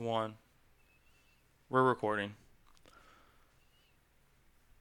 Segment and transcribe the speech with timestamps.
[0.00, 0.34] one.
[1.68, 2.34] We're recording.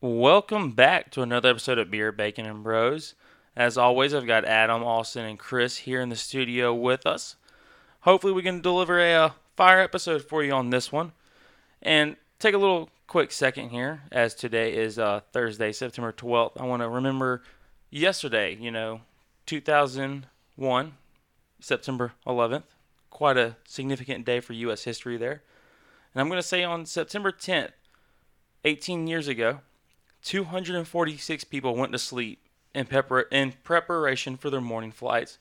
[0.02, 3.16] Welcome back to another episode of Beer, Bacon, and Bros.
[3.56, 7.36] As always, I've got Adam, Austin, and Chris here in the studio with us.
[8.02, 11.12] Hopefully, we can deliver a uh, fire episode for you on this one.
[11.82, 16.60] And take a little quick second here, as today is uh, Thursday, September 12th.
[16.60, 17.44] I want to remember
[17.90, 19.02] yesterday, you know,
[19.48, 20.94] 2001,
[21.60, 22.64] September 11th.
[23.10, 24.84] Quite a significant day for U.S.
[24.84, 25.44] history there.
[26.14, 27.72] And I'm going to say on September 10th,
[28.66, 29.60] 18 years ago,
[30.24, 32.40] 246 people went to sleep
[32.74, 35.38] in, pepper- in preparation for their morning flights.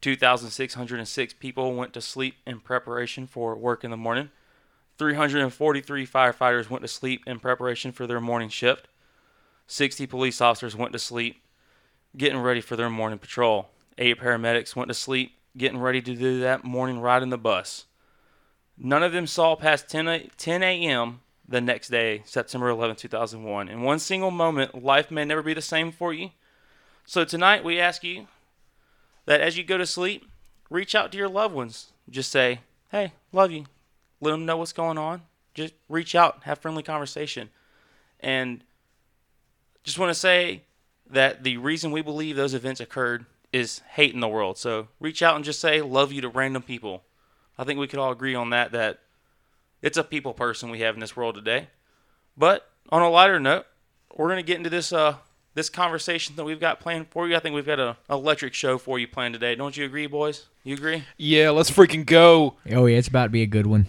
[0.00, 4.30] 2,606 people went to sleep in preparation for work in the morning.
[4.98, 8.88] 343 firefighters went to sleep in preparation for their morning shift.
[9.66, 11.42] 60 police officers went to sleep
[12.16, 13.70] getting ready for their morning patrol.
[13.96, 17.86] Eight paramedics went to sleep getting ready to do that morning ride in the bus.
[18.78, 21.20] None of them saw past 10 a- 10 a.m.
[21.46, 23.68] the next day, September 11, 2001.
[23.68, 26.30] In one single moment, life may never be the same for you.
[27.04, 28.28] So tonight, we ask you
[29.26, 30.28] that as you go to sleep,
[30.70, 31.88] reach out to your loved ones.
[32.08, 32.60] Just say,
[32.90, 33.66] hey, love you.
[34.20, 35.22] Let them know what's going on.
[35.54, 37.50] Just reach out, have friendly conversation.
[38.20, 38.64] And
[39.84, 40.62] just want to say
[41.10, 44.58] that the reason we believe those events occurred is hate in the world.
[44.58, 47.02] So reach out and just say love you to random people.
[47.58, 49.00] I think we could all agree on that that
[49.82, 51.68] it's a people person we have in this world today.
[52.36, 53.66] But on a lighter note,
[54.16, 55.16] we're gonna get into this uh
[55.54, 57.36] this conversation that we've got planned for you.
[57.36, 59.54] I think we've got an electric show for you planned today.
[59.54, 60.46] Don't you agree, boys?
[60.64, 61.04] You agree?
[61.18, 62.56] Yeah, let's freaking go.
[62.70, 63.86] Oh yeah, it's about to be a good one.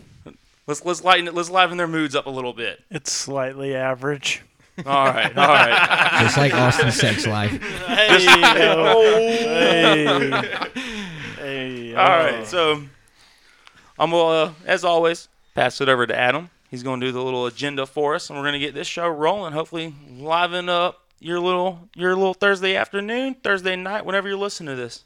[0.67, 1.33] Let's let's lighten it.
[1.33, 2.81] Let's liven their moods up a little bit.
[2.89, 4.41] It's slightly average.
[4.85, 6.19] All right, all right.
[6.21, 7.51] Just like Austin's sex life.
[7.85, 10.31] Hey, hey,
[11.37, 12.81] hey, All right, so
[13.99, 16.49] I'm gonna, uh, as always, pass it over to Adam.
[16.71, 18.87] He's going to do the little agenda for us, and we're going to get this
[18.87, 19.53] show rolling.
[19.53, 24.81] Hopefully, liven up your little your little Thursday afternoon, Thursday night, whenever you're listening to
[24.81, 25.03] this.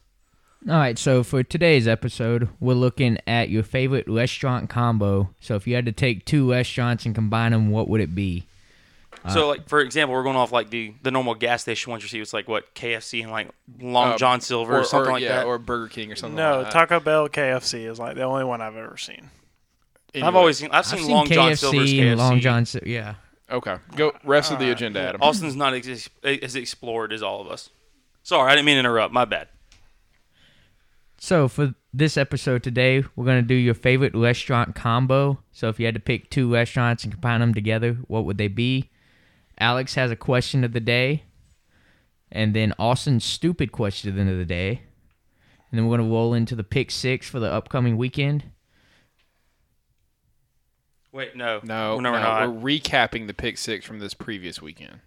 [0.67, 5.29] All right, so for today's episode, we're looking at your favorite restaurant combo.
[5.39, 8.47] So if you had to take two restaurants and combine them, what would it be?
[9.31, 12.09] So, like for example, we're going off like the the normal gas station ones you
[12.09, 12.19] see.
[12.19, 15.45] It's like what KFC and like Long Uh, John Silver or, something like yeah, that.
[15.45, 16.35] or Burger King or something.
[16.35, 16.73] No, like that.
[16.73, 19.29] Taco Bell KFC is like the only one I've ever seen.
[20.13, 22.01] Anyway, I've always seen I've seen, Long John Silver's KFC.
[22.11, 22.65] and Long John.
[22.65, 23.15] Sil- Yeah.
[23.51, 23.77] okay.
[23.95, 25.21] Go rest of the agenda, Adam.
[25.21, 27.69] Austin's not ex- as explored as all of us.
[28.23, 29.13] Sorry, I didn't mean to interrupt.
[29.13, 29.47] My bad.
[31.19, 35.39] So for this episode today, we're gonna do your favorite restaurant combo.
[35.51, 38.47] So if you had to pick two restaurants and combine them together, what would they
[38.47, 38.89] be?
[39.59, 41.23] Alex has a question of the day,
[42.31, 44.81] and then Austin's stupid question of the day,
[45.71, 48.45] and then we're gonna roll into the pick six for the upcoming weekend.
[51.11, 52.53] Wait, no, No, no, we're no, not.
[52.53, 54.99] we're recapping the pick six from this previous weekend.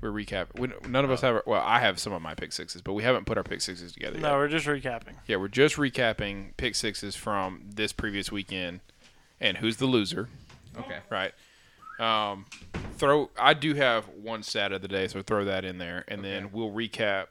[0.00, 0.58] We're recapping.
[0.58, 1.26] We, none of us oh.
[1.28, 1.36] have.
[1.36, 3.60] Our, well, I have some of my pick sixes, but we haven't put our pick
[3.60, 4.36] sixes together No, yet.
[4.36, 5.14] we're just recapping.
[5.26, 8.80] Yeah, we're just recapping pick sixes from this previous weekend,
[9.40, 10.28] and who's the loser?
[10.76, 10.98] Okay.
[11.08, 11.32] Right.
[11.98, 12.46] Um,
[12.96, 13.30] throw.
[13.38, 16.50] I do have one stat of the day, so throw that in there, and then
[16.52, 17.26] we'll recap.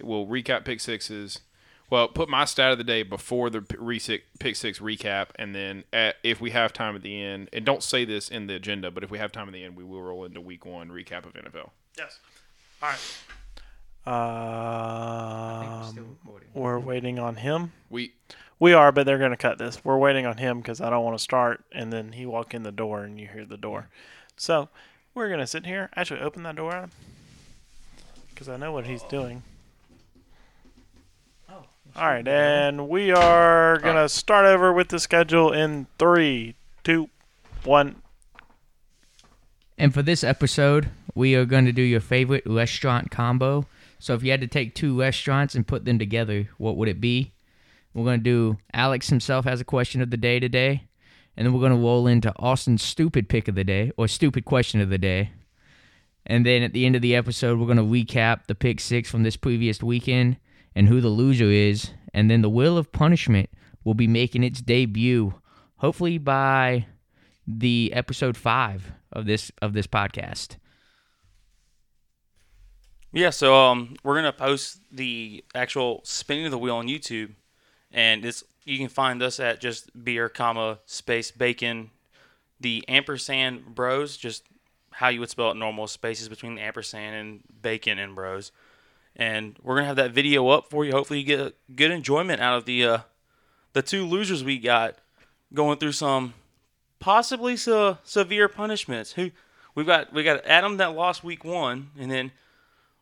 [0.00, 1.40] We'll recap pick sixes.
[1.88, 5.84] Well, put my stat of the day before the p- pick six recap, and then
[5.92, 8.90] at, if we have time at the end, and don't say this in the agenda,
[8.90, 11.24] but if we have time at the end, we will roll into week one recap
[11.24, 11.70] of NFL.
[11.96, 12.18] Yes.
[12.82, 12.98] All right.
[14.06, 16.16] Um,
[16.54, 17.72] we're waiting on him.
[17.90, 18.12] We
[18.58, 19.84] We are, but they're going to cut this.
[19.84, 22.62] We're waiting on him because I don't want to start and then he walk in
[22.62, 23.88] the door and you hear the door.
[24.36, 24.68] So
[25.14, 25.90] we're going to sit here.
[25.96, 26.88] Actually, open that door,
[28.30, 29.42] because I know what he's doing.
[31.48, 31.64] Oh,
[31.96, 37.08] All right, and we are going to start over with the schedule in three, two,
[37.64, 37.96] one.
[39.78, 43.66] And for this episode, we are going to do your favorite restaurant combo.
[43.98, 47.00] So if you had to take two restaurants and put them together, what would it
[47.00, 47.32] be?
[47.96, 50.84] We're going to do Alex himself has a question of the day today.
[51.34, 54.44] And then we're going to roll into Austin's stupid pick of the day or stupid
[54.44, 55.30] question of the day.
[56.26, 59.10] And then at the end of the episode, we're going to recap the pick six
[59.10, 60.36] from this previous weekend
[60.74, 61.90] and who the loser is.
[62.12, 63.48] And then the Wheel of Punishment
[63.82, 65.32] will be making its debut,
[65.76, 66.84] hopefully by
[67.46, 70.56] the episode five of this of this podcast.
[73.12, 77.34] Yeah, so um, we're gonna post the actual spinning of the wheel on YouTube,
[77.96, 81.90] and it's you can find us at just beer comma space bacon,
[82.60, 84.44] the ampersand bros, just
[84.92, 88.52] how you would spell it normal spaces between the ampersand and bacon and bros,
[89.16, 90.92] and we're gonna have that video up for you.
[90.92, 92.98] Hopefully, you get good enjoyment out of the uh,
[93.72, 94.98] the two losers we got.
[95.54, 96.34] going through some
[96.98, 99.12] possibly se- severe punishments.
[99.12, 99.30] Who
[99.74, 102.32] we've got we got Adam that lost week one, and then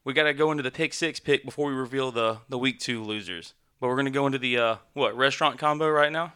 [0.05, 2.79] we got to go into the pick six pick before we reveal the the week
[2.79, 3.55] two losers.
[3.85, 6.33] But we're gonna go into the uh, what restaurant combo right now.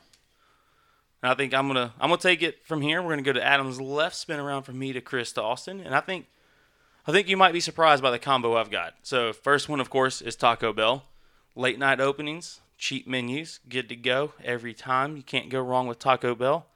[1.23, 3.01] And I think I'm gonna I'm gonna take it from here.
[3.01, 5.95] We're gonna go to Adam's left, spin around from me to Chris to Austin, and
[5.95, 6.27] I think
[7.07, 8.97] I think you might be surprised by the combo I've got.
[9.03, 11.05] So first one, of course, is Taco Bell.
[11.57, 15.17] Late night openings, cheap menus, good to go every time.
[15.17, 16.67] You can't go wrong with Taco Bell.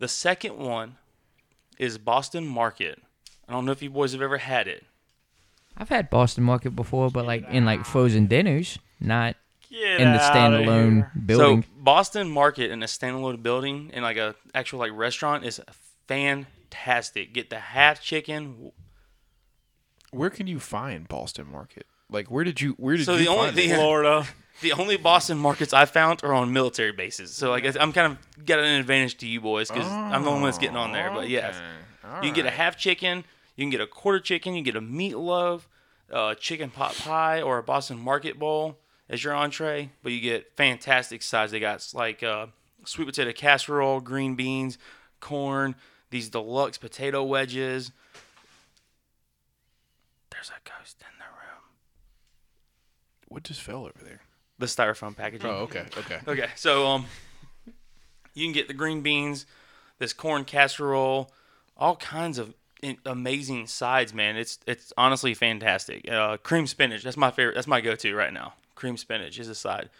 [0.00, 0.96] The second one
[1.78, 3.00] is Boston Market.
[3.48, 4.84] I don't know if you boys have ever had it.
[5.76, 9.36] I've had Boston Market before, but like in like frozen dinners, not
[9.72, 11.62] Get in the standalone building.
[11.62, 15.60] So Boston Market in a standalone building in like a actual like restaurant is
[16.06, 17.32] fantastic.
[17.32, 18.72] Get the half chicken.
[20.10, 21.86] Where can you find Boston Market?
[22.10, 22.72] Like, where did you?
[22.72, 23.74] Where did So you the only find the, it?
[23.76, 24.26] Florida.
[24.60, 27.32] the only Boston markets I found are on military bases.
[27.34, 30.42] So like I'm kind of got an advantage to you boys because I'm the only
[30.42, 31.10] one that's getting on there.
[31.10, 31.56] But oh, yes,
[32.04, 32.26] Okay.
[32.26, 33.24] you can get a half chicken,
[33.56, 35.62] you can get a quarter chicken, you can get a meatloaf,
[36.10, 38.76] a chicken pot pie, or a Boston Market bowl
[39.12, 39.90] as your entree.
[40.02, 41.52] But you get fantastic sides.
[41.52, 42.46] They got like uh,
[42.84, 44.78] sweet potato casserole, green beans,
[45.20, 45.76] corn,
[46.10, 47.92] these deluxe potato wedges.
[50.30, 51.62] There's a ghost in the room.
[53.28, 54.22] What just fell over there?
[54.58, 55.50] The styrofoam packaging.
[55.50, 56.18] Oh, okay, okay.
[56.28, 57.06] Okay, so um,
[58.34, 59.46] you can get the green beans,
[59.98, 61.32] this corn casserole,
[61.76, 62.54] all kinds of
[63.06, 64.36] amazing sides, man.
[64.36, 66.10] It's it's honestly fantastic.
[66.10, 67.54] Uh, cream spinach, that's my favorite.
[67.54, 68.54] That's my go-to right now.
[68.82, 69.90] Cream spinach is a side.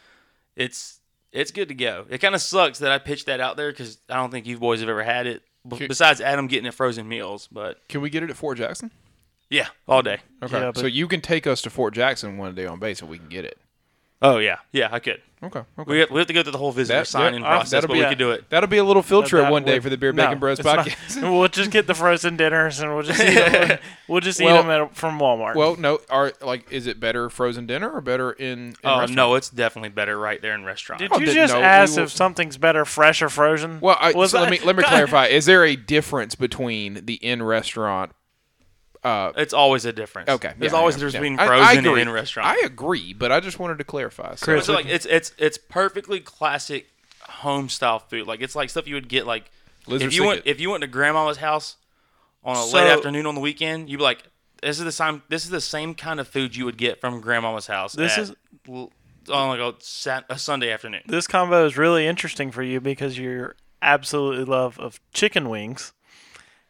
[0.57, 0.99] It's
[1.31, 2.05] it's good to go.
[2.11, 4.59] It kind of sucks that I pitched that out there because I don't think you
[4.59, 5.43] boys have ever had it.
[5.69, 5.87] b- Okay.
[5.87, 8.91] Besides Adam getting it frozen meals, but Can we get it at Fort Jackson?
[9.51, 10.19] yeah, all day.
[10.43, 10.59] Okay.
[10.59, 13.09] Yeah, but- so you can take us to Fort Jackson one day on base and
[13.09, 13.57] we can get it.
[14.23, 15.21] Oh yeah, yeah, I could.
[15.45, 15.59] Okay.
[15.77, 15.91] Okay.
[15.93, 17.89] We have, we have to go through the whole visitor That- sign-in yeah, process, that'll
[17.89, 18.49] but be we a- could do it.
[18.49, 20.61] That'll be a little field trip one day would- for the Beer no, Bacon Bros
[20.61, 20.87] it's not.
[20.87, 21.23] podcast.
[21.37, 23.79] we'll just get the frozen dinners and we'll just eat them.
[24.09, 25.57] We'll just eat them at, from Walmart.
[25.57, 28.47] well, no, are like, is it better frozen dinner or better in?
[28.69, 29.17] in Oh restaurant?
[29.17, 31.01] no, it's definitely better right there in restaurant.
[31.01, 33.81] Did Oh, you just no, ask will- if something's better, fresh or frozen?
[33.81, 35.27] Well, I, so let me let me clarify.
[35.27, 38.13] Is there a difference between the in restaurant?
[39.05, 40.29] Uh, It's always a difference.
[40.29, 41.21] okay, There's yeah, always yeah, a difference yeah.
[41.21, 42.03] between I- I frozen and agree.
[42.03, 42.49] in restaurant.
[42.49, 44.35] I agree, but I just wanted to clarify.
[44.37, 46.87] So, Chris, so like it's it's it's perfectly classic
[47.23, 48.27] home style food.
[48.27, 49.51] Like it's like stuff you would get like
[49.89, 50.51] Lizard if you went Thicket.
[50.57, 51.77] if you went to grandmama's house
[52.45, 54.23] on a So- late afternoon on the weekend, you'd be like,
[54.63, 57.21] this is the same this is the same kind of food you would get from
[57.21, 57.95] grandmama's house.
[57.95, 58.33] This at is-
[58.69, 58.93] l-
[59.31, 61.03] on like a, sat, a Sunday afternoon.
[61.07, 65.93] this combo is really interesting for you because you're absolutely love of chicken wings,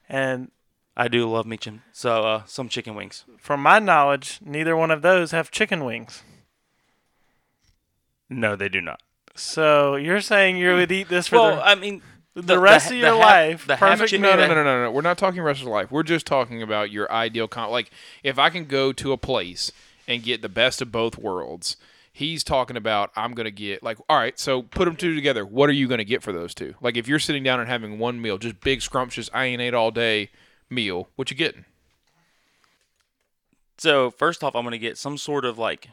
[0.09, 0.51] and
[0.97, 3.25] I do love me chim- so uh, some chicken wings.
[3.39, 6.23] from my knowledge, neither one of those have chicken wings.
[8.29, 9.01] No, they do not.
[9.35, 12.03] So you're saying you would eat this for Well, the, I mean,
[12.35, 13.67] the, rest of the your half- life?
[13.67, 14.91] the half perfect chicken- no, no, no, no, no, no.
[14.91, 15.91] We're not talking rest of your life.
[15.91, 17.71] We're just talking about your ideal comp.
[17.71, 17.91] Like
[18.23, 19.73] if I can go to a place
[20.09, 21.77] and get the best of both worlds.
[22.15, 25.47] He's talking about I'm going to get like all right, so put them two together.
[25.47, 26.75] What are you going to get for those two?
[26.83, 29.73] Like if you're sitting down and having one meal, just big scrumptious, I ain't ate
[29.73, 30.29] all day
[30.73, 31.09] meal.
[31.17, 31.65] What you getting?
[33.79, 35.89] So first off, I'm gonna get some sort of like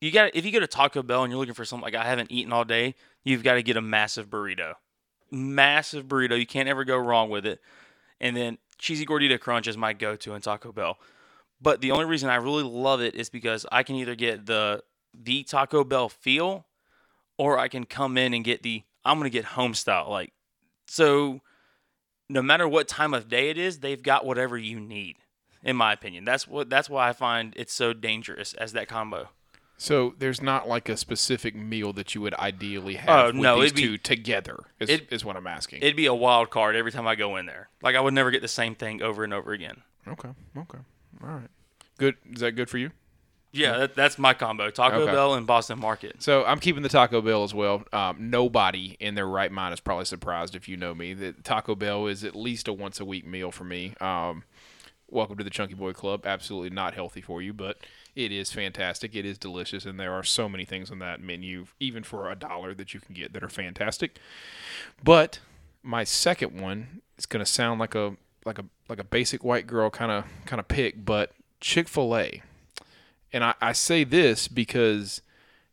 [0.00, 2.04] you got if you go to Taco Bell and you're looking for something like I
[2.04, 4.74] haven't eaten all day, you've got to get a massive burrito,
[5.30, 6.38] massive burrito.
[6.38, 7.60] You can't ever go wrong with it.
[8.20, 10.98] And then cheesy gordita crunch is my go-to in Taco Bell.
[11.60, 14.82] But the only reason I really love it is because I can either get the
[15.12, 16.66] the Taco Bell feel,
[17.36, 20.08] or I can come in and get the I'm gonna get home style.
[20.08, 20.32] Like
[20.86, 21.40] so,
[22.30, 25.16] no matter what time of day it is, they've got whatever you need
[25.62, 26.24] in my opinion.
[26.24, 29.28] That's what that's why I find it's so dangerous as that combo.
[29.76, 33.36] So there's not like a specific meal that you would ideally oh, have Oh, with
[33.36, 34.58] no, these be- two together.
[34.78, 35.80] Is, it- is what I'm asking.
[35.82, 37.70] It'd be a wild card every time I go in there.
[37.82, 39.82] Like I would never get the same thing over and over again.
[40.06, 40.78] okay, okay,
[41.22, 41.48] all right.
[41.98, 42.16] Good.
[42.32, 42.90] Is that good for you?
[43.52, 45.12] Yeah, that, that's my combo: Taco Okay.
[45.12, 46.22] Bell and Boston Market.
[46.22, 47.82] So I'm keeping the Taco Bell as well.
[47.92, 51.74] Um, nobody in their right mind is probably surprised if you know me that Taco
[51.74, 53.94] Bell is at least a once a week meal for me.
[54.00, 54.44] Um,
[55.08, 56.24] welcome to the Chunky Boy Club.
[56.24, 57.78] Absolutely not healthy for you, but
[58.14, 59.16] it is fantastic.
[59.16, 62.36] It is delicious, and there are so many things on that menu, even for a
[62.36, 64.18] dollar, that you can get that are fantastic.
[65.02, 65.40] But
[65.82, 69.66] my second one is going to sound like a like a like a basic white
[69.66, 72.42] girl kind of kind of pick, but Chick Fil A.
[73.32, 75.22] And I, I say this because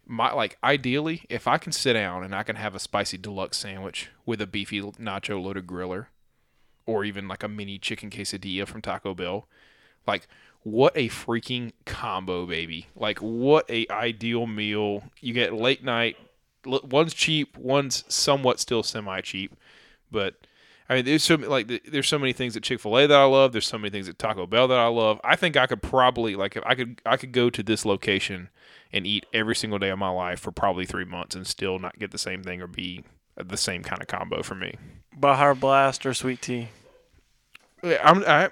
[0.05, 3.57] my like ideally, if I can sit down and I can have a spicy deluxe
[3.57, 6.07] sandwich with a beefy nacho loaded griller,
[6.85, 9.47] or even like a mini chicken quesadilla from Taco Bell,
[10.05, 10.27] like
[10.63, 12.87] what a freaking combo, baby!
[12.95, 15.03] Like what a ideal meal.
[15.19, 16.17] You get late night
[16.67, 19.55] one's cheap, one's somewhat still semi cheap,
[20.11, 20.35] but
[20.89, 23.25] I mean, there's so like there's so many things at Chick Fil A that I
[23.25, 23.51] love.
[23.51, 25.19] There's so many things at Taco Bell that I love.
[25.23, 28.49] I think I could probably like if I could I could go to this location
[28.93, 31.99] and eat every single day of my life for probably three months and still not
[31.99, 33.03] get the same thing or be
[33.37, 34.75] uh, the same kind of combo for me.
[35.13, 36.69] Baja Blast or sweet tea?
[37.83, 38.49] I'm I,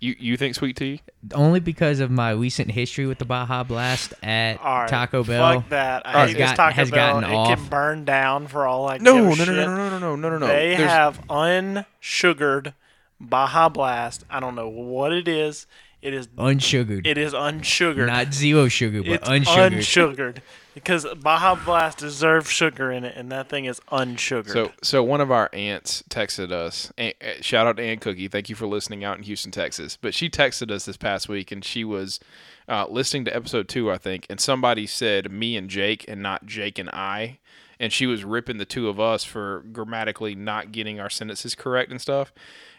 [0.00, 1.02] you you think sweet tea?
[1.34, 5.60] Only because of my recent history with the Baja Blast at All right, Taco Bell.
[5.60, 6.06] Fuck that.
[6.06, 6.26] I hate right.
[6.36, 7.20] this Got- Taco has Bell.
[7.20, 7.58] gotten it off.
[7.58, 10.28] can burn down for all I No, no, no, no, no, no, no, no, no,
[10.30, 10.46] no, no.
[10.46, 12.74] They There's- have unsugared
[13.20, 14.24] Baja Blast.
[14.30, 15.66] I don't know what it is.
[16.02, 17.06] It is Unsugared.
[17.06, 18.06] it is unsugared.
[18.06, 19.72] Not zero sugar, but it's unsugared.
[19.74, 20.42] unsugared.
[20.72, 24.52] Because Baja Blast deserves sugar in it, and that thing is unsugared.
[24.52, 26.92] So, so one of our aunts texted us.
[26.96, 28.28] Aunt, shout out to Aunt Cookie.
[28.28, 29.98] Thank you for listening out in Houston, Texas.
[30.00, 32.20] But she texted us this past week, and she was
[32.68, 34.26] uh, listening to episode two, I think.
[34.30, 37.40] And somebody said me and Jake, and not Jake and I.
[37.80, 41.90] And she was ripping the two of us for grammatically not getting our sentences correct
[41.90, 42.32] and stuff.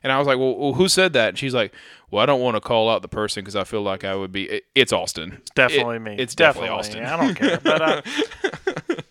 [0.04, 1.74] And I was like, "Well, well who said that?" And she's like,
[2.12, 4.32] "Well, I don't want to call out the person because I feel like I would
[4.32, 5.40] be." It, it's Austin.
[5.42, 6.16] it's definitely It- me.
[6.20, 7.04] It's definitely, Austin.
[7.04, 7.60] I don't care.
[7.60, 8.02] But uh,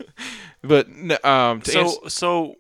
[0.63, 2.57] But um, so so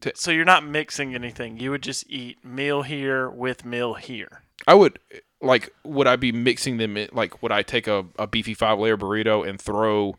[0.00, 1.58] To- so you're not mixing anything.
[1.58, 4.42] You would just eat meal here with meal here.
[4.66, 4.98] I would
[5.40, 5.70] like.
[5.84, 6.96] Would I be mixing them?
[6.96, 10.16] In, like, would I take a, a beefy five layer burrito and throw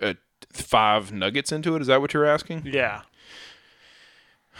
[0.00, 0.14] uh,
[0.54, 1.82] five nuggets into it?
[1.82, 2.62] Is that what you're asking?
[2.66, 3.02] Yeah.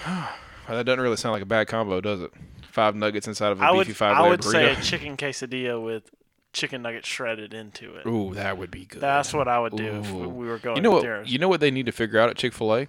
[0.66, 2.32] Well, that doesn't really sound like a bad combo, does it?
[2.70, 5.14] Five nuggets inside of a I beefy would five I layer would say a chicken
[5.14, 6.10] quesadilla with
[6.54, 8.06] chicken nuggets shredded into it.
[8.06, 9.00] Ooh, that would be good.
[9.00, 11.02] That's what I would do if we were going you know to what?
[11.02, 11.30] theirs.
[11.30, 12.88] You know what they need to figure out at Chick Fil A?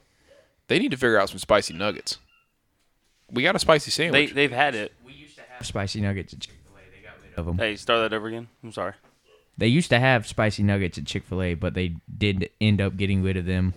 [0.68, 2.18] They need to figure out some spicy nuggets.
[3.30, 4.34] We got a spicy They sandwich.
[4.34, 4.94] they've had it.
[5.06, 6.96] We used to have spicy nuggets at Chick Fil A.
[6.96, 7.58] They got rid of them.
[7.58, 8.48] Hey, start that over again.
[8.64, 8.94] I'm sorry.
[9.58, 12.98] They used to have spicy nuggets at Chick Fil A, but they did end up
[12.98, 13.74] getting rid of them.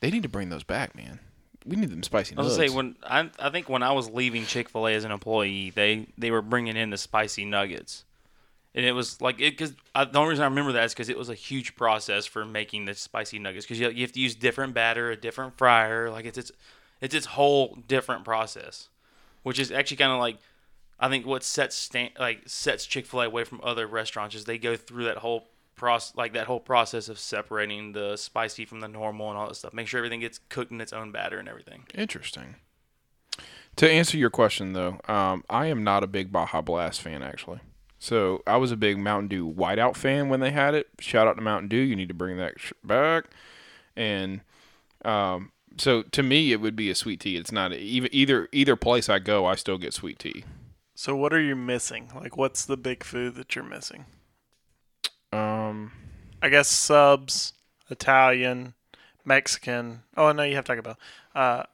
[0.00, 1.20] they need to bring those back, man.
[1.64, 2.58] We need them spicy I was nuggets.
[2.58, 2.96] gonna say when
[3.38, 6.30] I I think when I was leaving Chick Fil A as an employee, they they
[6.30, 8.04] were bringing in the spicy nuggets,
[8.74, 11.16] and it was like it because the only reason I remember that is because it
[11.16, 14.34] was a huge process for making the spicy nuggets because you, you have to use
[14.34, 16.50] different batter, a different fryer, like it's it's
[17.00, 18.88] it's its whole different process,
[19.44, 20.38] which is actually kind of like
[21.02, 24.44] I think what sets stand, like sets Chick Fil A away from other restaurants is
[24.44, 28.78] they go through that whole process, like that whole process of separating the spicy from
[28.78, 29.74] the normal and all that stuff.
[29.74, 31.86] Make sure everything gets cooked in its own batter and everything.
[31.92, 32.54] Interesting.
[33.76, 37.58] To answer your question, though, um, I am not a big Baja Blast fan, actually.
[37.98, 40.86] So I was a big Mountain Dew Whiteout fan when they had it.
[41.00, 41.78] Shout out to Mountain Dew.
[41.78, 42.54] You need to bring that
[42.84, 43.24] back.
[43.96, 44.42] And
[45.04, 47.36] um, so to me, it would be a sweet tea.
[47.36, 50.44] It's not even either either place I go, I still get sweet tea.
[51.02, 52.12] So what are you missing?
[52.14, 54.04] Like, what's the big food that you're missing?
[55.32, 55.90] Um,
[56.40, 57.54] I guess subs,
[57.90, 58.74] Italian,
[59.24, 60.02] Mexican.
[60.16, 60.98] Oh no, you have Taco Bell.
[61.34, 61.64] Uh,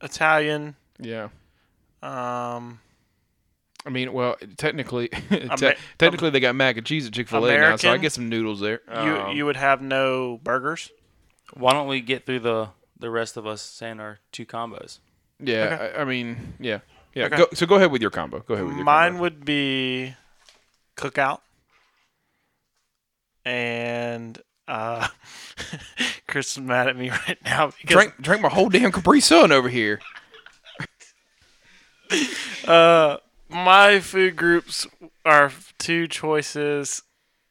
[0.00, 0.76] Italian.
[0.98, 1.24] yeah.
[2.02, 2.80] Um,
[3.84, 7.44] I mean, well, technically, te- Amer- technically they got mac and cheese at Chick Fil
[7.44, 8.80] A now, so I get some noodles there.
[8.88, 10.90] you Um, you would have no burgers.
[11.52, 15.00] Why don't we get through the the rest of us saying our two combos?
[15.38, 16.78] yeah, I, I mean, yeah,
[17.14, 17.26] yeah.
[17.26, 17.36] Okay.
[17.36, 18.40] Go, so go ahead with your combo.
[18.40, 19.22] Go ahead with your Mine combo.
[19.22, 20.14] would be
[20.96, 21.40] cookout,
[23.44, 25.08] and uh,
[26.28, 29.52] Chris is mad at me right now because drink drink my whole damn Capri Sun
[29.52, 30.00] over here.
[32.66, 33.16] Uh,
[33.48, 34.86] my food groups
[35.24, 37.02] are two choices: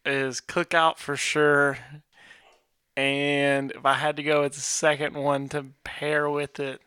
[0.06, 1.78] is cookout for sure,
[2.98, 6.82] and if I had to go with the second one to pair with it,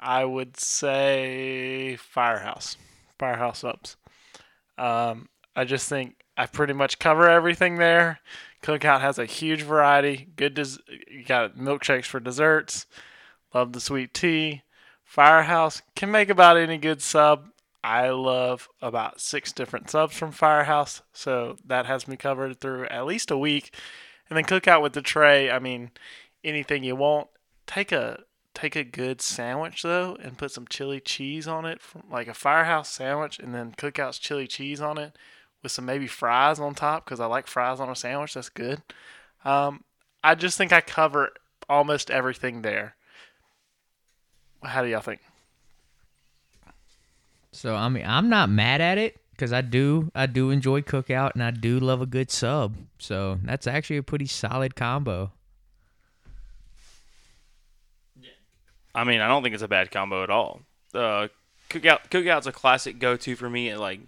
[0.00, 2.76] I would say Firehouse,
[3.18, 3.96] Firehouse Subs.
[4.76, 8.20] Um, I just think I pretty much cover everything there.
[8.62, 10.28] Cookout has a huge variety.
[10.36, 10.78] Good, des-
[11.08, 12.86] you got milkshakes for desserts.
[13.54, 14.62] Love the sweet tea.
[15.04, 17.48] Firehouse can make about any good sub.
[17.82, 23.06] I love about six different subs from Firehouse, so that has me covered through at
[23.06, 23.74] least a week.
[24.28, 25.50] And then Cookout with the tray.
[25.50, 25.92] I mean,
[26.44, 27.28] anything you want.
[27.66, 28.20] Take a
[28.54, 32.34] take a good sandwich though, and put some chili cheese on it, from, like a
[32.34, 35.16] Firehouse sandwich, and then Cookout's chili cheese on it
[35.62, 38.34] with some maybe fries on top because I like fries on a sandwich.
[38.34, 38.82] That's good.
[39.44, 39.84] Um,
[40.22, 41.30] I just think I cover
[41.68, 42.96] almost everything there.
[44.62, 45.20] How do y'all think?
[47.52, 51.32] So I mean, I'm not mad at it because I do I do enjoy cookout
[51.34, 52.76] and I do love a good sub.
[52.98, 55.32] So that's actually a pretty solid combo.
[58.94, 60.60] I mean, I don't think it's a bad combo at all.
[60.94, 61.28] Uh,
[61.70, 64.00] cookout cookout's a classic go to for me at like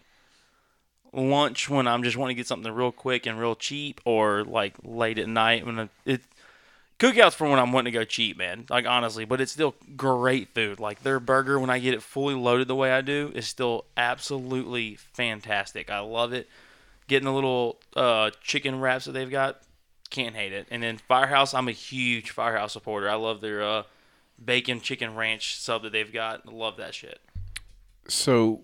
[1.12, 4.74] lunch when I'm just wanting to get something real quick and real cheap, or like
[4.82, 6.22] late at night when it.
[6.98, 8.66] Cookouts for when I'm wanting to go cheap, man.
[8.68, 10.78] Like honestly, but it's still great food.
[10.78, 13.86] Like their burger, when I get it fully loaded the way I do, is still
[13.96, 15.90] absolutely fantastic.
[15.90, 16.46] I love it.
[17.08, 19.62] Getting the little uh, chicken wraps that they've got,
[20.10, 20.66] can't hate it.
[20.70, 23.08] And then Firehouse, I'm a huge Firehouse supporter.
[23.08, 23.82] I love their uh,
[24.44, 26.42] bacon chicken ranch sub that they've got.
[26.46, 27.20] I love that shit.
[28.08, 28.62] So,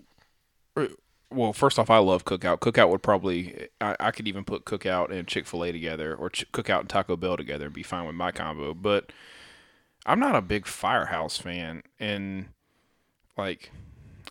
[0.77, 0.87] uh,
[1.31, 2.61] well, first off, I love Cookout.
[2.61, 6.31] Cookout would probably, I, I could even put Cookout and Chick fil A together or
[6.31, 8.75] Ch- Cookout and Taco Bell together and be fine with my combo.
[8.75, 9.13] But
[10.07, 11.83] I'm not a big Firehouse fan.
[12.01, 12.49] And,
[13.37, 13.71] like,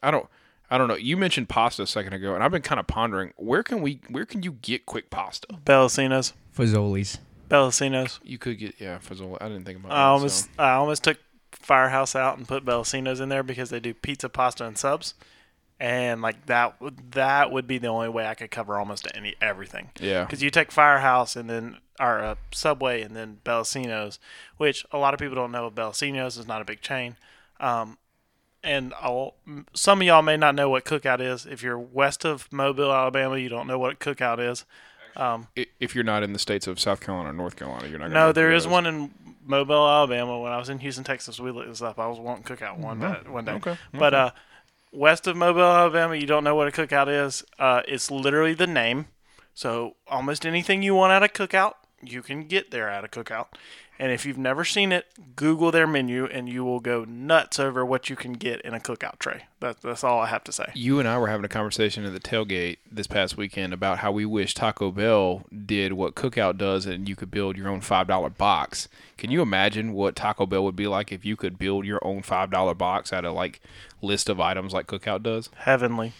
[0.01, 0.27] I don't.
[0.67, 0.95] I don't know.
[0.95, 4.01] You mentioned pasta a second ago, and I've been kind of pondering where can we,
[4.09, 5.47] where can you get quick pasta?
[5.63, 6.33] Bellacino's.
[6.57, 7.19] Fazoli's.
[7.49, 8.19] Bellacino's.
[8.23, 9.37] You could get, yeah, Fazoli.
[9.39, 9.95] I didn't think about that.
[9.95, 10.09] I that.
[10.09, 10.49] almost so.
[10.57, 11.19] I almost took
[11.57, 15.13] Firehouse out and put Bellacino's in there because they do pizza, pasta, and subs,
[15.79, 19.35] and like that would that would be the only way I could cover almost any
[19.41, 19.89] everything.
[19.99, 20.23] Yeah.
[20.25, 24.19] Because you take Firehouse and then our uh, Subway and then Bellacino's,
[24.57, 25.69] which a lot of people don't know.
[25.71, 27.15] Bellacino's is not a big chain.
[27.59, 27.97] Um,
[28.63, 29.35] and I'll,
[29.73, 31.45] some of y'all may not know what Cookout is.
[31.45, 34.65] If you're west of Mobile, Alabama, you don't know what Cookout is.
[35.15, 35.47] Um,
[35.79, 38.11] If you're not in the states of South Carolina or North Carolina, you're not.
[38.11, 39.11] No, there those- one in
[39.45, 40.39] Mobile, Alabama.
[40.39, 41.99] When I was in Houston, Texas, we looked this up.
[41.99, 43.53] I was wanting cookout one day, one day.
[43.53, 44.31] Okay, But uh,
[44.91, 47.43] west of Mobile, Alabama, you don't know what a cookout is.
[47.59, 49.07] Uh, it's literally the name.
[49.53, 53.47] So almost anything you want at a cookout, you can get there at a cookout.
[53.97, 57.85] And if you've never seen it, Google their menu, and you will go nuts over
[57.85, 59.43] what you can get in a cookout tray.
[59.61, 60.71] That, that's all I have to say.
[60.73, 64.11] You and I were having a conversation at the tailgate this past weekend about how
[64.11, 68.37] we wish Taco Bell did what Cookout does and you could build your own $5
[68.37, 68.89] box.
[69.17, 72.21] Can you imagine what Taco Bell would be like if you could build your own
[72.21, 73.61] $5 box out of like
[74.01, 75.49] list of items like Cookout does?
[75.55, 76.13] heavenly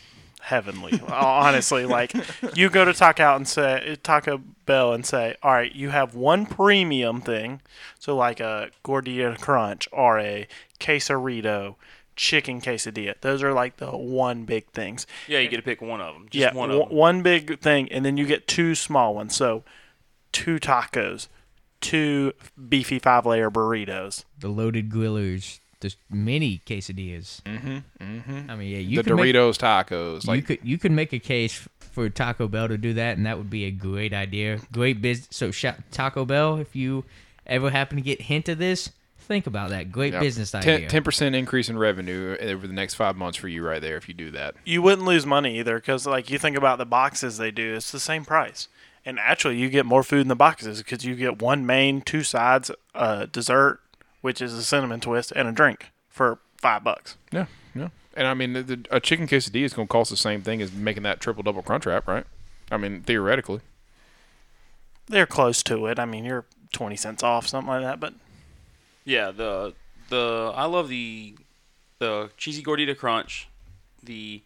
[0.46, 2.14] heavenly honestly like
[2.56, 4.38] you go to taco and say taco
[4.68, 7.60] bell and say all right you have one premium thing
[7.98, 10.48] so like a gordita crunch or a
[10.80, 11.76] quesarito
[12.16, 16.00] chicken quesadilla those are like the one big things Yeah, you get to pick one
[16.00, 16.28] of them.
[16.30, 16.98] Just yeah one one, of them.
[16.98, 19.64] one big thing and then you get two small ones so
[20.32, 21.28] two tacos
[21.82, 22.34] two
[22.70, 25.60] beefy five layer burritos The loaded grillers.
[25.94, 27.42] The mini quesadillas.
[27.44, 27.78] Mm-hmm.
[28.04, 28.50] Mm-hmm.
[28.50, 30.36] I mean, yeah, you the could make, Doritos tacos.
[30.36, 33.38] you could you could make a case for Taco Bell to do that, and that
[33.38, 34.60] would be a great idea.
[34.72, 35.28] Great business.
[35.32, 37.06] So shout Taco Bell, if you
[37.46, 39.92] ever happen to get hint of this, think about that.
[39.92, 40.88] Great yeah, business idea.
[40.90, 44.08] 10 percent increase in revenue over the next five months for you right there if
[44.08, 44.56] you do that.
[44.66, 47.92] you wouldn't lose money either because like you think about the boxes they do it's
[47.92, 48.68] the same price
[49.06, 52.24] and actually you get more food in the boxes because you get one main two
[52.24, 53.80] sides uh, dessert
[54.26, 57.90] which is a cinnamon twist and a drink for five bucks Yeah, yeah.
[58.18, 60.62] And I mean, the, the, a chicken quesadilla is going to cost the same thing
[60.62, 62.26] as making that triple double crunch wrap, right?
[62.72, 63.62] I mean, theoretically.
[65.08, 68.14] they're close to it i mean you're 20 cents off something like that but
[69.06, 69.74] Yeah, the
[70.10, 71.36] the I love the
[72.00, 73.48] the cheesy gordita crunch.
[74.04, 74.42] The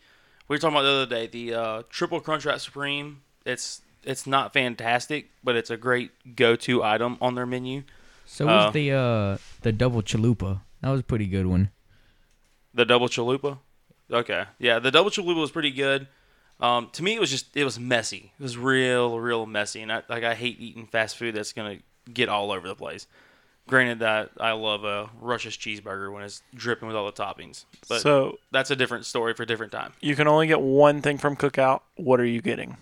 [0.47, 1.27] we were talking about the other day.
[1.27, 3.21] The uh, triple crunch wrap supreme.
[3.45, 7.83] It's it's not fantastic, but it's a great go to item on their menu.
[8.31, 10.61] So was uh, the uh the double chalupa.
[10.81, 11.71] That was a pretty good one.
[12.75, 13.57] The double chalupa.
[14.11, 16.07] Okay, yeah, the double chalupa was pretty good.
[16.59, 18.31] Um, to me, it was just it was messy.
[18.39, 21.79] It was real, real messy, and I like I hate eating fast food that's gonna
[22.13, 23.07] get all over the place.
[23.67, 28.01] Granted that I love a Rush's cheeseburger when it's dripping with all the toppings, but
[28.01, 29.93] so that's a different story for a different time.
[30.01, 32.77] you can only get one thing from cookout what are you getting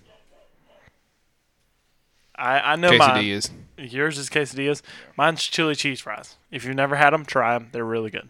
[2.37, 3.23] I, I know mine.
[3.23, 3.49] Quesadillas.
[3.77, 4.81] Yours is quesadillas.
[5.17, 6.35] Mine's chili cheese fries.
[6.51, 7.69] If you've never had them, try them.
[7.71, 8.29] They're really good.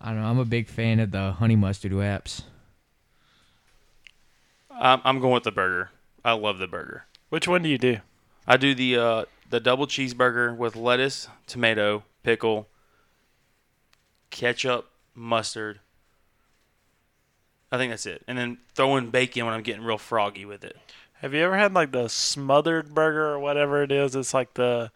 [0.00, 0.28] I don't know.
[0.28, 2.42] I'm a big fan of the honey mustard wraps.
[4.70, 5.90] I'm, I'm going with the burger.
[6.24, 7.06] I love the burger.
[7.28, 7.98] Which one do you do?
[8.46, 12.68] I do the uh, the double cheeseburger with lettuce, tomato, pickle,
[14.30, 15.80] ketchup, mustard.
[17.72, 20.62] I think that's it, and then throw in bacon when I'm getting real froggy with
[20.62, 20.76] it.
[21.20, 24.14] Have you ever had like the smothered burger or whatever it is?
[24.14, 24.90] It's like the,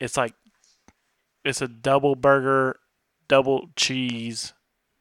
[0.00, 0.34] it's like,
[1.44, 2.80] it's a double burger,
[3.28, 4.52] double cheese,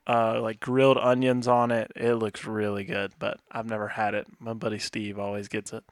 [0.08, 1.92] uh, like grilled onions on it.
[1.96, 4.28] It looks really good, but I've never had it.
[4.40, 5.84] My buddy Steve always gets it.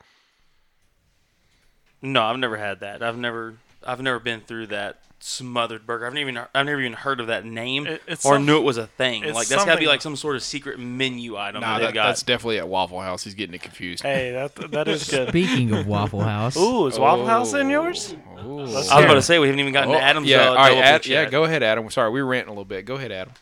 [2.02, 3.02] No, I've never had that.
[3.02, 3.56] I've never
[3.88, 6.06] I've never been through that smothered burger.
[6.06, 8.63] I've never even I've never even heard of that name It- or some- knew it
[8.63, 9.24] was a thing.
[9.34, 11.93] Like that's got to be like some sort of secret menu item Nah, that that,
[11.93, 12.08] got.
[12.08, 13.24] that's definitely at Waffle House.
[13.24, 14.04] He's getting it confused.
[14.04, 15.30] Hey, that that is good.
[15.30, 18.15] Speaking of Waffle House, Ooh, is Waffle House in yours?
[18.46, 18.60] Ooh.
[18.60, 20.28] I was hear about to say we haven't even gotten Oh, to Adam's.
[20.28, 21.32] yeah, uh, all right, Ad- yeah, yet.
[21.32, 21.89] go ahead, Adam.
[21.89, 22.84] Sorry, we were ranting a little bit.
[22.86, 23.34] Go ahead, Adam.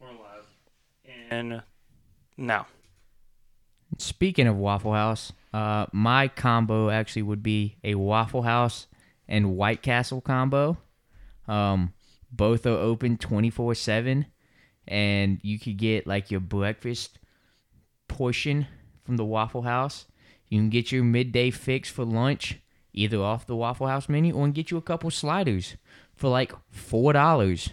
[0.00, 0.46] We're live.
[1.30, 1.62] And
[2.36, 2.66] now
[4.00, 8.86] Speaking of Waffle House, uh, my combo actually would be a Waffle House
[9.28, 10.78] and White Castle combo.
[11.46, 11.92] Um,
[12.32, 14.24] both are open 24 7,
[14.88, 17.18] and you could get like your breakfast
[18.08, 18.66] portion
[19.04, 20.06] from the Waffle House.
[20.48, 22.58] You can get your midday fix for lunch,
[22.94, 25.76] either off the Waffle House menu, or get you a couple sliders
[26.16, 27.72] for like $4.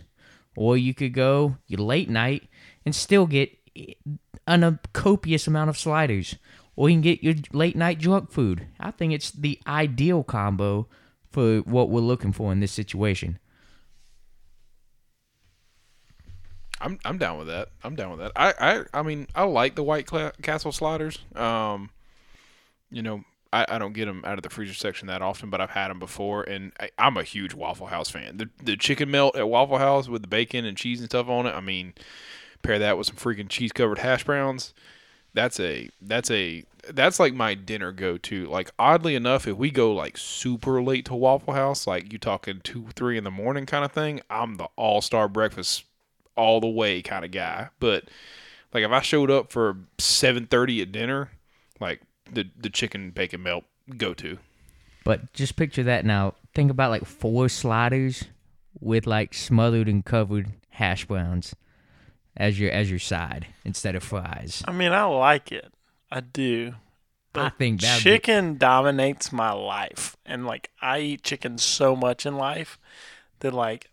[0.58, 2.50] Or you could go late night
[2.86, 3.58] and still get
[4.48, 6.36] an, a copious amount of sliders.
[6.76, 8.68] Or you can get your late night junk food.
[8.80, 10.88] I think it's the ideal combo
[11.32, 13.40] for what we're looking for in this situation.
[16.80, 17.70] I'm I'm down with that.
[17.84, 18.32] I'm down with that.
[18.36, 20.08] I I, I mean I like the White
[20.44, 21.18] Castle sliders.
[21.36, 21.90] Um,
[22.92, 25.62] you know I, I don't get them out of the freezer section that often, but
[25.62, 28.38] I've had them before, and I, I'm a huge Waffle House fan.
[28.38, 31.46] The the chicken melt at Waffle House with the bacon and cheese and stuff on
[31.46, 31.56] it.
[31.56, 31.94] I mean,
[32.62, 34.74] pair that with some freaking cheese covered hash browns.
[35.34, 38.46] That's a that's a that's like my dinner go to.
[38.48, 42.62] Like oddly enough, if we go like super late to Waffle House, like you talking
[42.64, 45.86] two three in the morning kind of thing, I'm the all star breakfast
[46.36, 47.70] all the way kind of guy.
[47.80, 48.06] But
[48.74, 51.30] like if I showed up for seven thirty at dinner,
[51.80, 53.66] like the the chicken bacon melt
[53.98, 54.38] go to.
[55.04, 56.34] But just picture that now.
[56.54, 58.26] Think about like four sliders
[58.80, 61.56] with like smothered and covered hash browns
[62.38, 64.64] as your as your side instead of fries.
[64.68, 65.74] I mean, I like it.
[66.10, 66.76] I do.
[67.34, 72.38] But I think chicken dominates my life, and like I eat chicken so much in
[72.38, 72.80] life
[73.40, 73.90] that like,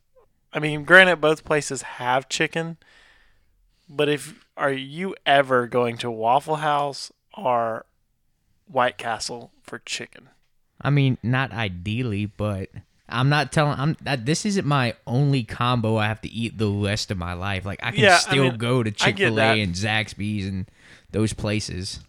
[0.52, 2.76] I mean, granted, both places have chicken,
[3.88, 7.86] but if are you ever going to Waffle House or
[8.66, 10.28] White Castle for chicken?
[10.80, 12.70] I mean, not ideally, but
[13.14, 13.78] I'm not telling.
[13.78, 15.96] I'm that this isn't my only combo.
[15.96, 17.64] I have to eat the rest of my life.
[17.64, 20.68] Like I can Yeah, I still mean, go to Chick Fil A and Zaxby's and
[21.12, 22.00] those places.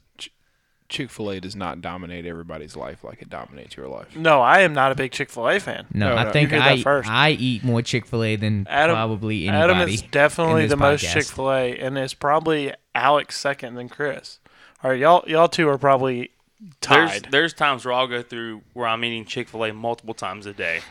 [0.87, 4.15] Chick Fil A does not dominate everybody's life like it dominates your life.
[4.15, 5.87] No, I am not a big Chick Fil A fan.
[5.91, 7.09] No, No, I no, think you heard that I first.
[7.09, 9.73] I eat more Chick Fil A than Adam- probably anybody.
[9.73, 11.11] Adam is definitely in the this most.
[11.11, 14.39] Chick Fil A, and it's probably Alex second than Chris.
[14.83, 16.29] All right, y'all, y'all two are probably There's
[16.81, 17.27] tied.
[17.31, 20.53] there's times where I'll go through where I'm eating Chick Fil A multiple times a
[20.53, 20.81] day,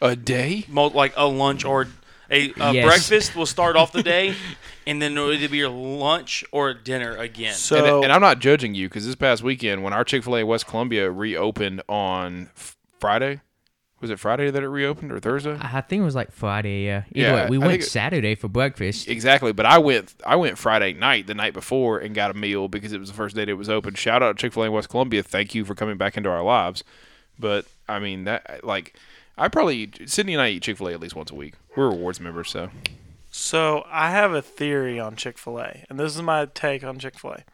[0.00, 0.64] A day?
[0.68, 1.88] Mul- like a lunch or
[2.30, 2.86] a, a Yes.
[2.86, 4.34] breakfast will start off the day,
[4.86, 7.52] and then it'll either be your lunch or dinner again.
[7.54, 10.38] so, and, and I'm not judging you because this past weekend when our Chick Fil
[10.38, 13.40] A West Columbia reopened on f- Friday,
[14.04, 15.56] was it Friday that it reopened or Thursday?
[15.60, 16.84] I think it was like Friday.
[16.84, 17.04] Yeah.
[17.14, 19.08] Either Yeah, way, we I went think it- Saturday for breakfast.
[19.08, 22.68] Exactly, but I went I went Friday night the night before and got a meal
[22.68, 23.94] because it was the first day that it was open.
[23.94, 26.42] Shout out to Chick Fil A West Columbia, thank you for coming back into our
[26.42, 26.84] lives.
[27.38, 28.94] But I mean that like
[29.38, 31.54] I probably Sydney and I eat Chick Fil A at least once a week.
[31.74, 32.70] We're rewards members, so
[33.30, 36.98] so I have a theory on Chick Fil A, and this is my take on
[36.98, 37.44] Chick Fil A.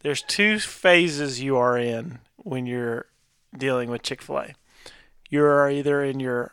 [0.00, 3.06] There's two phases you are in when you're
[3.56, 4.54] dealing with Chick Fil A.
[5.28, 6.52] You're either in your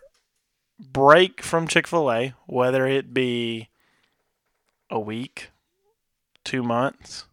[0.79, 3.69] break from Chick Fil A, whether it be
[4.89, 5.49] a week,
[6.43, 7.25] two months,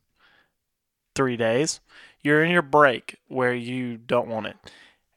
[1.14, 1.80] three days.
[2.22, 4.56] You're in your break where you don't want it.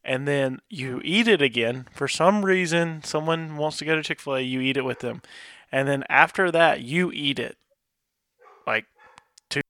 [0.05, 1.87] And then you eat it again.
[1.93, 4.99] For some reason, someone wants to go to Chick fil A, you eat it with
[4.99, 5.21] them.
[5.71, 7.57] And then after that, you eat it.
[8.67, 8.85] Like
[9.49, 9.61] two.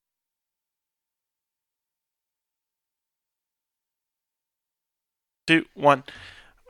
[5.47, 6.03] Two, one.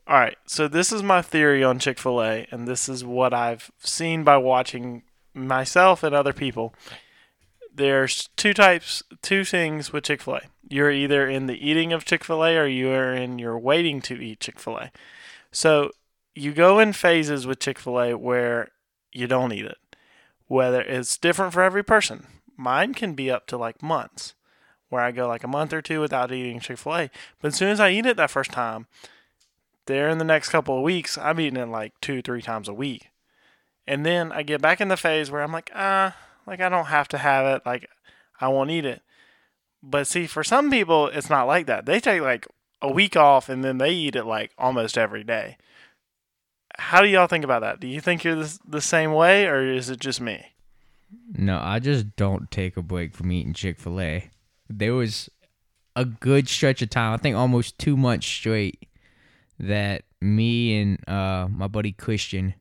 [0.07, 0.37] All right.
[0.45, 4.23] So this is my theory on Chick fil A, and this is what I've seen
[4.23, 6.73] by watching myself and other people.
[7.73, 10.41] There's two types, two things with Chick fil A.
[10.69, 14.01] You're either in the eating of Chick fil A or you are in your waiting
[14.01, 14.91] to eat Chick fil A.
[15.51, 15.91] So
[16.35, 18.69] you go in phases with Chick fil A where
[19.11, 19.77] you don't eat it.
[20.47, 22.27] Whether it's different for every person.
[22.57, 24.35] Mine can be up to like months
[24.89, 27.09] where I go like a month or two without eating Chick fil A.
[27.41, 28.87] But as soon as I eat it that first time,
[29.85, 32.73] there in the next couple of weeks, I'm eating it like two, three times a
[32.73, 33.09] week.
[33.85, 36.15] And then I get back in the phase where I'm like, ah,
[36.47, 37.65] like I don't have to have it.
[37.65, 37.89] Like
[38.39, 39.01] I won't eat it.
[39.81, 41.85] But see, for some people, it's not like that.
[41.85, 42.47] They take like
[42.81, 45.57] a week off and then they eat it like almost every day.
[46.77, 47.79] How do y'all think about that?
[47.79, 50.53] Do you think you're the, the same way or is it just me?
[51.37, 54.29] No, I just don't take a break from eating Chick Fil A.
[54.69, 55.29] There was
[55.95, 58.87] a good stretch of time, I think almost two months straight,
[59.67, 62.53] that me and uh, my buddy Christian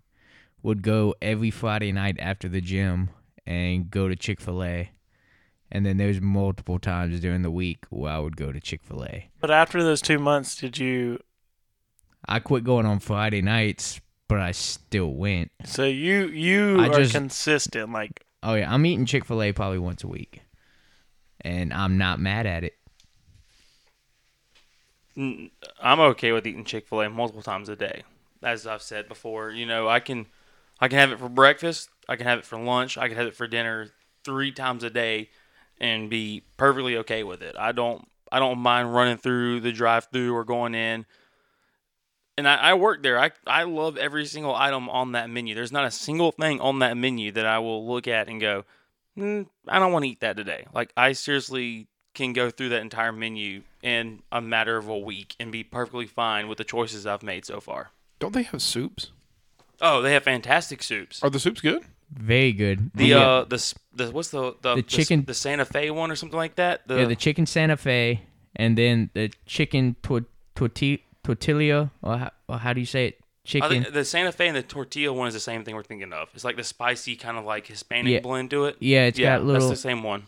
[0.62, 3.10] would go every Friday night after the gym
[3.46, 4.90] and go to Chick Fil A.
[5.70, 9.04] And then there's multiple times during the week where I would go to Chick Fil
[9.04, 9.30] A.
[9.40, 11.18] But after those two months, did you?
[12.28, 15.50] I quit going on Friday nights, but I still went.
[15.64, 17.90] So you you I are just- consistent.
[17.92, 20.42] Like Oh yeah, I'm eating Chick Fil A probably once a week,
[21.40, 22.74] and I'm not mad at it.
[25.16, 28.02] I'm okay with eating Chick Fil A multiple times a day,
[28.42, 29.50] as I've said before.
[29.50, 30.26] You know, I can,
[30.80, 33.26] I can have it for breakfast, I can have it for lunch, I can have
[33.26, 33.88] it for dinner
[34.24, 35.28] three times a day,
[35.78, 37.56] and be perfectly okay with it.
[37.58, 41.04] I don't, I don't mind running through the drive-through or going in.
[42.38, 43.18] And I, I work there.
[43.18, 45.54] I, I love every single item on that menu.
[45.54, 48.64] There's not a single thing on that menu that I will look at and go,
[49.18, 50.66] mm, I don't want to eat that today.
[50.72, 55.34] Like I seriously can go through that entire menu in a matter of a week
[55.40, 57.90] and be perfectly fine with the choices I've made so far.
[58.18, 59.10] Don't they have soups?
[59.80, 61.22] Oh, they have fantastic soups.
[61.22, 61.82] Are the soups good?
[62.10, 62.90] Very good.
[62.94, 66.16] The uh, uh the the what's the the, The chicken- the Santa Fe one or
[66.16, 66.86] something like that.
[66.86, 68.20] The, yeah, the chicken Santa Fe,
[68.54, 73.18] and then the chicken tor- torti- tortilla, or how, or how do you say it?
[73.18, 73.68] I Chicken.
[73.70, 76.28] think the Santa Fe and the tortilla one is the same thing we're thinking of.
[76.34, 78.20] It's like the spicy kind of like Hispanic Yeah.
[78.20, 78.76] blend to it.
[78.78, 79.68] yeah, it's yeah, got little.
[79.68, 80.24] that's the same one.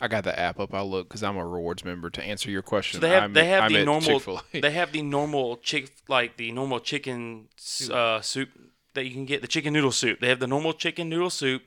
[0.00, 0.72] I got the app up.
[0.74, 2.08] I'll look because I'm a rewards member.
[2.10, 4.60] To answer your question, So they have I'm, they have I'm the normal Chick-fil-A.
[4.60, 7.48] they have the normal chick like the normal chicken
[7.90, 8.50] uh, soup
[8.94, 10.20] that you can get the chicken noodle soup.
[10.20, 11.62] They have the normal chicken noodle soup,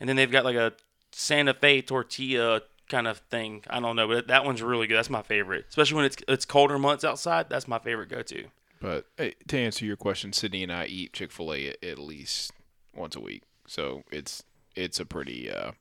[0.00, 0.72] and then they've got like a
[1.12, 3.64] Santa Fe tortilla kind of thing.
[3.68, 4.96] I don't know, but that one's really good.
[4.96, 7.48] That's my favorite, especially when it's it's colder months outside.
[7.48, 8.44] That's my favorite go to.
[8.80, 11.98] But hey, to answer your question, Sydney and I eat Chick Fil A at, at
[11.98, 12.52] least
[12.94, 14.42] once a week, so it's
[14.74, 15.72] it's a pretty uh,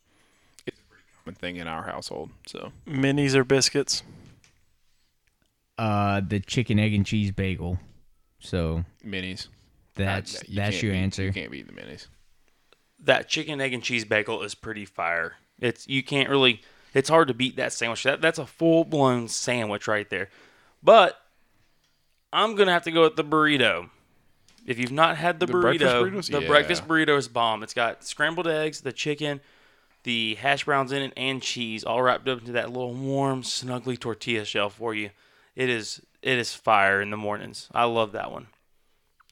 [0.67, 2.29] it's a pretty common thing in our household.
[2.47, 4.03] So Minis or biscuits?
[5.77, 7.79] uh, the chicken egg and cheese bagel.
[8.39, 9.47] So minis.
[9.95, 11.23] that's Uh, you that's your beat- answer.
[11.25, 12.07] You can't beat the minis.
[12.99, 15.35] That chicken egg and cheese bagel is pretty fire.
[15.59, 16.61] It's you can't really.
[16.93, 18.03] It's hard to beat that sandwich.
[18.03, 20.29] That that's a full blown sandwich right there.
[20.83, 21.17] But
[22.33, 23.89] I'm gonna have to go with the burrito.
[24.65, 25.79] If you've not had the, The burrito,
[26.11, 26.31] burritos?
[26.31, 26.47] the Yeah.
[26.47, 27.63] breakfast burrito is bomb.
[27.63, 29.41] It's got scrambled eggs, the chicken,
[30.03, 33.99] the hash browns in it, and cheese, all wrapped up into that little warm, snuggly
[33.99, 35.11] tortilla shell for you.
[35.55, 37.69] It is it is fire in the mornings.
[37.73, 38.47] I love that one.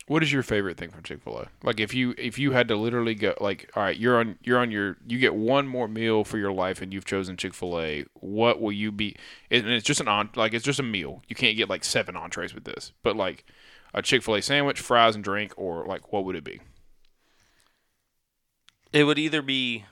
[0.08, 1.48] What is your favorite thing from Chick Fil A?
[1.64, 4.58] Like if you if you had to literally go like all right, you're on you're
[4.58, 7.80] on your you get one more meal for your life and you've chosen Chick Fil
[7.80, 8.06] A.
[8.16, 9.16] What will you be?
[9.52, 11.22] And it's just an on like it's just a meal.
[11.28, 13.46] You can't get like seven entrees with this, but like
[13.94, 16.60] a Chick Fil A sandwich, fries, and drink, or like what would it be?
[18.92, 19.86] It would either be,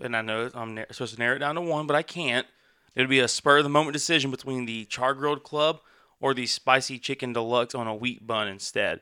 [0.00, 2.46] and I know I'm supposed to narrow it down to one, but I can't.
[2.94, 5.80] It would be a spur of the moment decision between the char grilled club
[6.20, 9.00] or the spicy chicken deluxe on a wheat bun instead.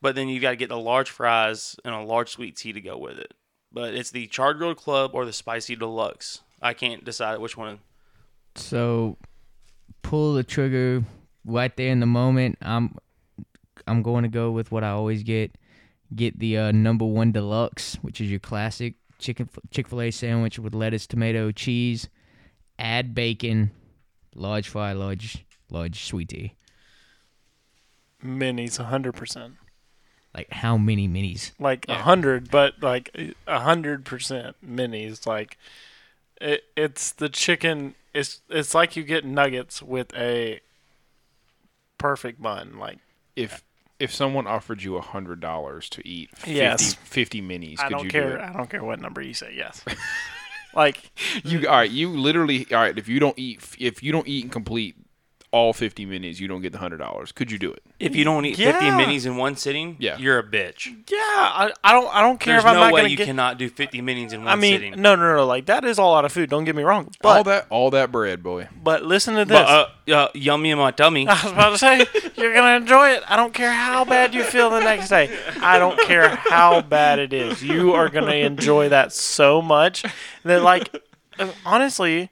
[0.00, 2.80] But then you've got to get the large fries and a large sweet tea to
[2.80, 3.34] go with it.
[3.72, 6.40] But it's the char grilled club or the spicy deluxe.
[6.62, 7.80] I can't decide which one.
[8.54, 9.18] So
[10.02, 11.04] pull the trigger
[11.44, 12.58] right there in the moment.
[12.62, 12.96] I'm
[13.86, 15.56] I'm going to go with what I always get.
[16.14, 20.58] Get the uh, number one deluxe, which is your classic chicken Chick Fil A sandwich
[20.58, 22.08] with lettuce, tomato, cheese.
[22.78, 23.72] Add bacon,
[24.34, 26.54] large fry, large large sweet tea.
[28.24, 29.54] Minis, hundred percent.
[30.34, 31.52] Like how many minis?
[31.58, 32.02] Like a Yeah.
[32.02, 33.10] hundred, but like
[33.46, 35.26] a hundred percent minis.
[35.26, 35.56] Like
[36.40, 37.94] it, it's the chicken.
[38.14, 40.60] It's it's like you get nuggets with a
[41.96, 42.78] perfect bun.
[42.78, 42.98] Like
[43.36, 43.62] If
[44.00, 46.94] if someone offered you a hundred dollars to eat 50, Yes.
[46.94, 48.36] 50 minis, I could don't you care.
[48.36, 48.42] do?
[48.42, 49.52] I don't care what number you say.
[49.56, 49.84] Yes.
[50.74, 51.10] like
[51.44, 51.90] You all right?
[51.90, 52.96] You literally all right?
[52.96, 54.96] If you don't eat, if you don't eat and complete
[55.50, 57.32] all fifty minis, you don't get the hundred dollars.
[57.32, 57.82] Could you do it?
[57.98, 60.16] If you don't eat 50 minis in one sitting, Yeah.
[60.18, 60.86] you're a bitch.
[61.10, 63.16] yeah, I, I don't I don't care There's if I'm no not way gonna you
[63.16, 63.24] get.
[63.26, 65.00] cannot do 50 minis in one I mean, sitting.
[65.02, 65.46] no, no, no.
[65.46, 66.48] Like that is a lot of food.
[66.50, 67.06] Don't get me wrong.
[67.24, 68.68] all But that, all that bread, boy.
[68.82, 69.58] but listen to this.
[69.58, 71.26] But uh, uh, yummy in my tummy.
[71.28, 72.06] I was about to say,
[72.36, 73.22] you're gonna enjoy it.
[73.26, 75.36] I don't care how bad you feel the next day.
[75.62, 77.62] I don't care how bad it is.
[77.62, 80.04] You are gonna enjoy that so much
[80.44, 80.94] that, like,
[81.64, 82.30] honestly,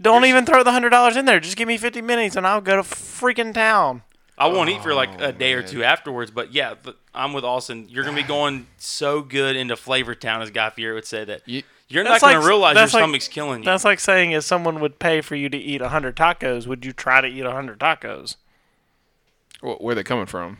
[0.00, 1.40] don't even throw the hundred dollars in there.
[1.40, 4.02] Just give me fifty minutes, and I'll go to freaking town.
[4.36, 7.32] I won't eat for like Oh, a day or two afterwards, but yeah, th- I'm
[7.32, 7.86] with Austin.
[7.88, 11.42] You're gonna be going so good into Flavor Town, as Guy Fieri would say that
[11.46, 13.64] You- you're That's not gonna like- realize your that's like- stomach's killing you.
[13.64, 16.92] That's like saying if someone would pay for you to eat hundred tacos, would you
[16.92, 18.36] try to eat hundred tacos?
[19.60, 20.58] Wh- Where they coming from?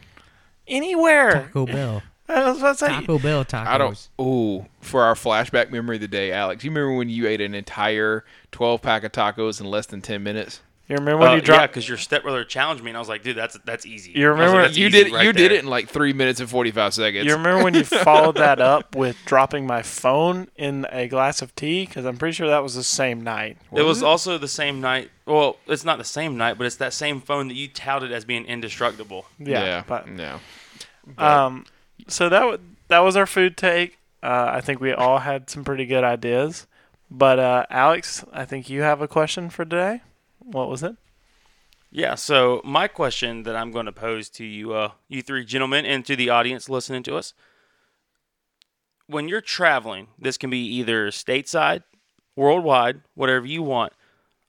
[0.67, 1.31] Anywhere.
[1.33, 2.03] Taco Bell.
[2.37, 2.89] I was about to say.
[2.89, 3.67] Taco Bell tacos.
[3.67, 4.09] I don't.
[4.21, 6.63] Ooh, for our flashback memory of the day, Alex.
[6.65, 10.23] You remember when you ate an entire twelve pack of tacos in less than ten
[10.23, 10.61] minutes?
[10.89, 11.73] You remember when Uh, you yeah, dropped?
[11.75, 14.13] because your stepbrother challenged me, and I was like, dude, that's that's easy.
[14.15, 15.13] You I was like, remember- "That's You did.
[15.13, 17.27] right you did it in like three minutes and forty five seconds.
[17.27, 21.55] You remember when you followed that up with dropping my phone in a glass of
[21.55, 21.85] tea?
[21.85, 23.59] Because I'm pretty sure that was the same night.
[23.75, 25.11] It was also the same night.
[25.27, 28.25] Well, it's not the same night, but it's that same phone that you touted as
[28.25, 29.27] being indestructible.
[29.39, 29.83] Yeah.
[29.87, 30.41] But no.
[31.19, 31.67] um,
[32.07, 32.59] so that w-
[32.89, 33.99] that was our food take.
[34.23, 36.67] Uh, I think we all had some pretty good ideas,
[37.11, 40.03] But uh, Alex, I think you have a question for today.
[40.39, 40.97] What was it?
[41.91, 45.87] Yeah, so my question that I'm going to pose to you, uh, you three gentlemen,
[45.87, 47.33] and to the audience listening to us.
[49.07, 51.83] When you're traveling, this can be either stateside,
[52.37, 53.95] worldwide, whatever you want.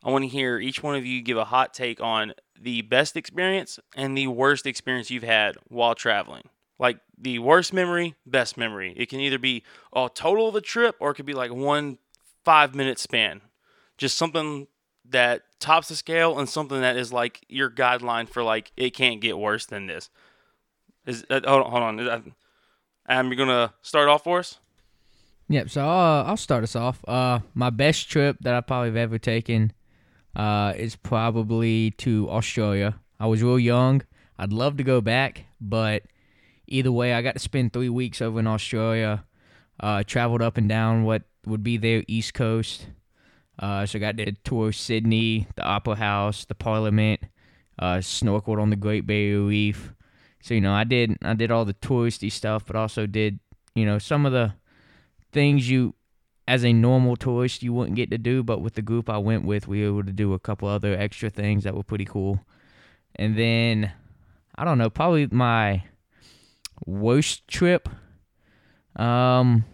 [0.03, 3.15] I want to hear each one of you give a hot take on the best
[3.15, 6.43] experience and the worst experience you've had while traveling.
[6.79, 8.93] Like the worst memory, best memory.
[8.95, 9.63] It can either be
[9.93, 11.97] a total of a trip or it could be like one
[12.45, 13.41] five minute span.
[13.97, 14.67] Just something
[15.09, 19.19] that tops the scale and something that is like your guideline for like it can't
[19.19, 20.09] get worse than this.
[21.05, 21.95] Is uh, hold on, hold on.
[21.97, 22.23] That,
[23.07, 24.59] Adam, you're gonna start off for us.
[25.49, 25.69] Yep.
[25.69, 27.03] So uh, I'll start us off.
[27.07, 29.73] Uh, my best trip that I probably have ever taken
[30.35, 32.99] uh, is probably to Australia.
[33.19, 34.03] I was real young.
[34.37, 36.03] I'd love to go back, but
[36.69, 39.25] either way, I got to spend three weeks over in Australia.
[39.79, 42.88] Uh, traveled up and down what would be their east coast.
[43.58, 47.21] Uh, so I got to tour Sydney, the Opera House, the Parliament,
[47.77, 49.93] uh, snorkeled on the Great Barrier Reef.
[50.41, 53.39] So you know, I did I did all the touristy stuff, but also did
[53.75, 54.53] you know some of the
[55.32, 55.95] things you
[56.47, 58.43] as a normal tourist you wouldn't get to do.
[58.43, 60.95] But with the group I went with, we were able to do a couple other
[60.95, 62.39] extra things that were pretty cool.
[63.15, 63.91] And then
[64.55, 65.84] I don't know, probably my
[66.85, 67.89] worst trip,
[68.95, 69.65] um,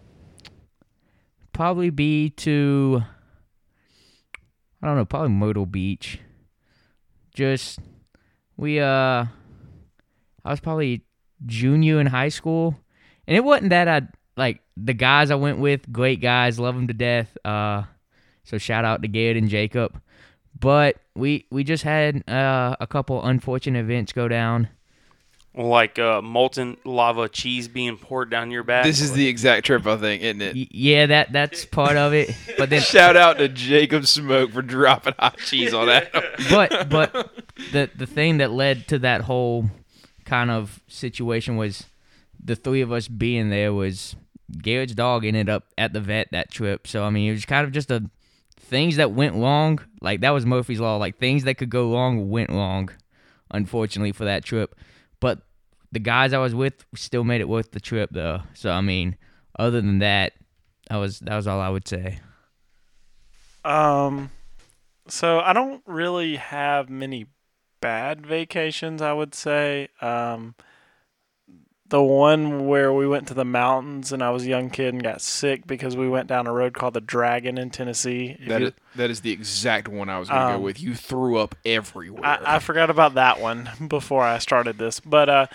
[1.52, 3.02] probably be to
[4.82, 6.20] I don't know, probably Myrtle Beach.
[7.34, 7.80] Just
[8.56, 9.24] we uh
[10.44, 11.04] I was probably
[11.44, 12.78] junior in high school.
[13.26, 14.02] And it wasn't that I
[14.36, 17.36] like the guys I went with, great guys, love them to death.
[17.44, 17.84] Uh
[18.44, 20.00] so shout out to Garrett and Jacob.
[20.58, 24.68] But we we just had uh, a couple unfortunate events go down.
[25.56, 28.84] Like uh, molten lava cheese being poured down your back.
[28.84, 30.54] This is the exact trip, I think, isn't it?
[30.54, 32.36] Y- yeah, that that's part of it.
[32.58, 36.12] But then Shout out to Jacob Smoke for dropping hot cheese on that.
[36.50, 37.12] but but
[37.72, 39.70] the the thing that led to that whole
[40.26, 41.86] kind of situation was
[42.42, 44.14] the three of us being there was
[44.60, 46.86] Garrett's dog ended up at the vet that trip.
[46.86, 48.10] So I mean, it was kind of just a
[48.60, 49.80] things that went wrong.
[50.02, 50.96] Like that was Murphy's law.
[50.98, 52.90] Like things that could go wrong went wrong,
[53.50, 54.74] unfortunately for that trip.
[55.96, 58.42] But the guys I was with still made it worth the trip though.
[58.52, 59.16] So I mean,
[59.58, 60.34] other than that,
[60.90, 62.18] that was that was all I would say.
[63.64, 64.30] Um,
[65.08, 67.26] so I don't really have many
[67.80, 69.00] bad vacations.
[69.00, 69.88] I would say.
[70.02, 70.54] Um,
[71.88, 75.02] the one where we went to the mountains and I was a young kid and
[75.04, 78.36] got sick because we went down a road called the Dragon in Tennessee.
[78.48, 80.80] That you- is, that is the exact one I was going to Um, go with.
[80.80, 82.24] You threw up everywhere.
[82.26, 85.46] I, I forgot about that one before I started this, but uh,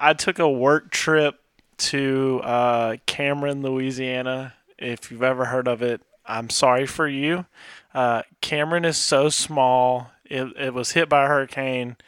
[0.00, 1.38] I took a work trip
[1.76, 4.54] to uh, Cameron, Louisiana.
[4.78, 7.44] If you've ever heard of it, I'm sorry for you.
[7.92, 10.10] Uh, Cameron is so small.
[10.24, 11.98] It, it was hit by a hurricane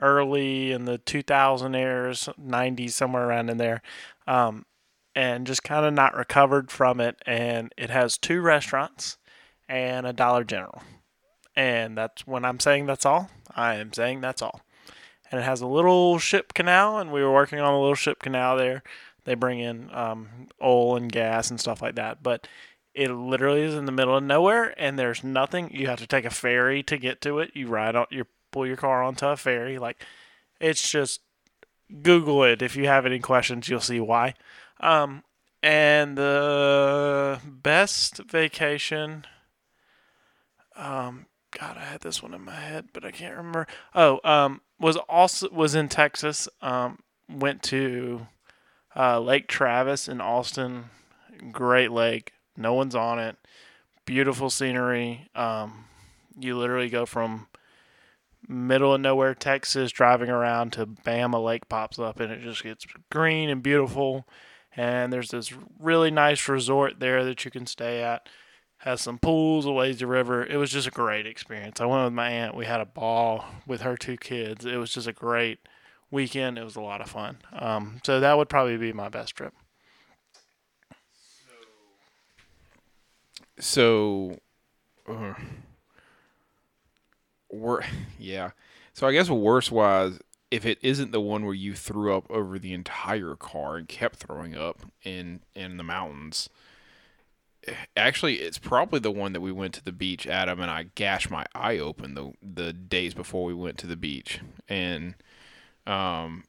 [0.00, 3.82] early in the 2000 years, 90s, somewhere around in there,
[4.26, 4.66] um,
[5.14, 7.22] and just kind of not recovered from it.
[7.24, 9.16] And it has two restaurants
[9.68, 10.82] and a Dollar General.
[11.54, 14.62] And that's when I'm saying that's all, I am saying that's all.
[15.32, 18.18] And it has a little ship canal, and we were working on a little ship
[18.18, 18.82] canal there.
[19.24, 20.28] They bring in um,
[20.62, 22.22] oil and gas and stuff like that.
[22.22, 22.46] But
[22.94, 25.74] it literally is in the middle of nowhere, and there's nothing.
[25.74, 27.52] You have to take a ferry to get to it.
[27.54, 29.78] You ride on, you pull your car onto a ferry.
[29.78, 30.04] Like,
[30.60, 31.22] it's just
[32.02, 33.70] Google it if you have any questions.
[33.70, 34.34] You'll see why.
[34.80, 35.24] Um,
[35.62, 39.24] and the best vacation.
[40.76, 41.24] Um,
[41.58, 43.66] God, I had this one in my head, but I can't remember.
[43.94, 46.48] Oh, um, was also was in Texas.
[46.60, 48.26] Um, went to
[48.96, 50.86] uh, Lake Travis in Austin.
[51.50, 52.32] Great lake.
[52.56, 53.36] No one's on it.
[54.04, 55.28] Beautiful scenery.
[55.34, 55.84] Um,
[56.38, 57.48] you literally go from
[58.48, 62.62] middle of nowhere Texas driving around to bam a lake pops up and it just
[62.62, 64.26] gets green and beautiful.
[64.74, 68.28] And there's this really nice resort there that you can stay at
[68.82, 70.44] has some pools, a lazy river.
[70.44, 71.80] It was just a great experience.
[71.80, 72.56] I went with my aunt.
[72.56, 74.66] We had a ball with her two kids.
[74.66, 75.60] It was just a great
[76.10, 76.58] weekend.
[76.58, 77.38] It was a lot of fun.
[77.52, 79.54] Um, so that would probably be my best trip.
[83.60, 84.40] So,
[85.08, 85.34] uh,
[88.18, 88.50] yeah.
[88.94, 90.18] So I guess worse wise,
[90.50, 94.16] if it isn't the one where you threw up over the entire car and kept
[94.16, 96.48] throwing up in in the mountains,
[97.96, 100.26] actually, it's probably the one that we went to the beach.
[100.26, 103.96] Adam and I gashed my eye open the the days before we went to the
[103.96, 105.14] beach, and
[105.86, 106.44] um,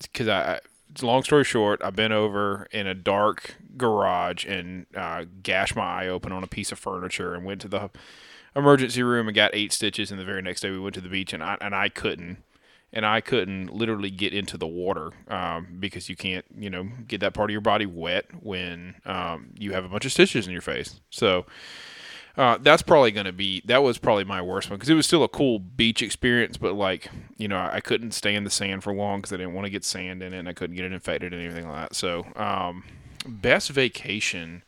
[0.00, 0.60] because I.
[1.02, 6.06] Long story short, I bent over in a dark garage and uh, gashed my eye
[6.06, 7.90] open on a piece of furniture and went to the
[8.54, 10.12] emergency room and got eight stitches.
[10.12, 12.43] And the very next day, we went to the beach and I and I couldn't.
[12.94, 17.20] And I couldn't literally get into the water um, because you can't, you know, get
[17.20, 20.52] that part of your body wet when um, you have a bunch of stitches in
[20.52, 21.00] your face.
[21.10, 21.44] So,
[22.36, 25.06] uh, that's probably going to be that was probably my worst one because it was
[25.06, 28.50] still a cool beach experience, but like you know I, I couldn't stay in the
[28.50, 30.74] sand for long because I didn't want to get sand in it and I couldn't
[30.74, 31.96] get it infected and anything like that.
[31.96, 32.82] So um,
[33.26, 34.64] best vacation.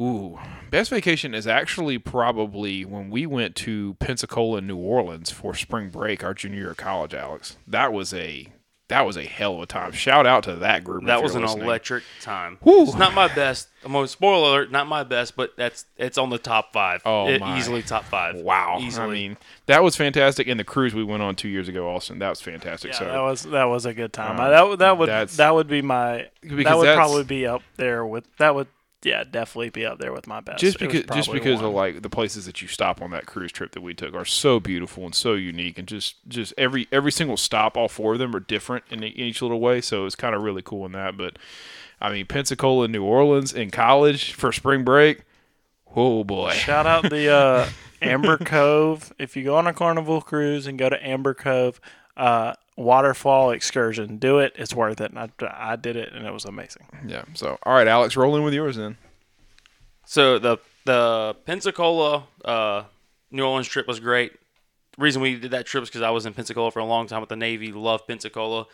[0.00, 0.38] Ooh,
[0.70, 6.24] best vacation is actually probably when we went to Pensacola, New Orleans for spring break,
[6.24, 7.14] our junior year of college.
[7.14, 8.48] Alex, that was a
[8.88, 9.92] that was a hell of a time.
[9.92, 11.02] Shout out to that group.
[11.02, 11.64] if That you're was an listening.
[11.64, 12.58] electric time.
[12.62, 12.82] Whew.
[12.82, 13.68] It's not my best.
[13.84, 17.00] I'm gonna spoiler alert, not my best, but that's it's on the top five.
[17.06, 17.56] Oh, It- my.
[17.58, 18.34] easily top five.
[18.36, 19.06] Wow, easily.
[19.06, 19.36] I mean
[19.66, 20.46] that was fantastic.
[20.48, 22.92] And the cruise we went on two years ago, Austin, that was fantastic.
[22.92, 24.32] Yeah, so that was that was a good time.
[24.32, 27.62] Um, I, that would that would that would be my that would probably be up
[27.76, 28.66] there with that would
[29.04, 30.60] yeah definitely be up there with my best.
[30.60, 31.66] just because just because one.
[31.66, 34.24] of like the places that you stop on that cruise trip that we took are
[34.24, 38.18] so beautiful and so unique and just just every every single stop all four of
[38.18, 40.92] them are different in, in each little way so it's kind of really cool in
[40.92, 41.38] that but
[42.00, 45.22] i mean pensacola new orleans in college for spring break
[45.94, 47.68] oh boy Shout out the uh,
[48.02, 49.12] Amber Cove.
[49.18, 51.80] If you go on a Carnival cruise and go to Amber Cove,
[52.16, 54.52] uh, waterfall excursion, do it.
[54.56, 55.10] It's worth it.
[55.12, 55.28] And I,
[55.72, 56.86] I did it, and it was amazing.
[57.06, 58.96] yeah so all right alex roll in with yours then
[60.06, 62.84] So the the Pensacola uh,
[63.30, 64.32] New Orleans trip was great.
[64.96, 67.06] The reason we did that trip is because I was in Pensacola for a long
[67.06, 67.70] time with the Navy.
[67.72, 68.66] Love Pensacola.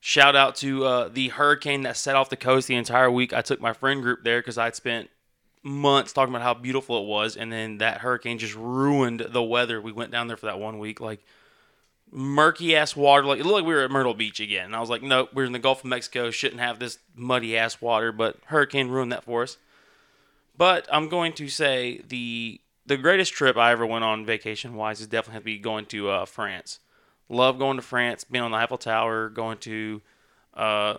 [0.00, 3.32] Shout out to uh, the hurricane that set off the coast the entire week.
[3.32, 5.08] I took my friend group there because I'd spent
[5.62, 9.80] months talking about how beautiful it was, and then that hurricane just ruined the weather.
[9.80, 11.24] We went down there for that one week, like
[12.10, 13.24] murky ass water.
[13.24, 14.66] Like it looked like we were at Myrtle Beach again.
[14.66, 16.30] And I was like, no, we're in the Gulf of Mexico.
[16.30, 19.58] Shouldn't have this muddy ass water, but hurricane ruined that for us.
[20.56, 25.00] But I'm going to say the the greatest trip I ever went on vacation wise
[25.00, 26.78] is definitely have to be going to uh, France.
[27.28, 30.00] Love going to France, being on the Eiffel Tower, going to
[30.54, 30.98] uh,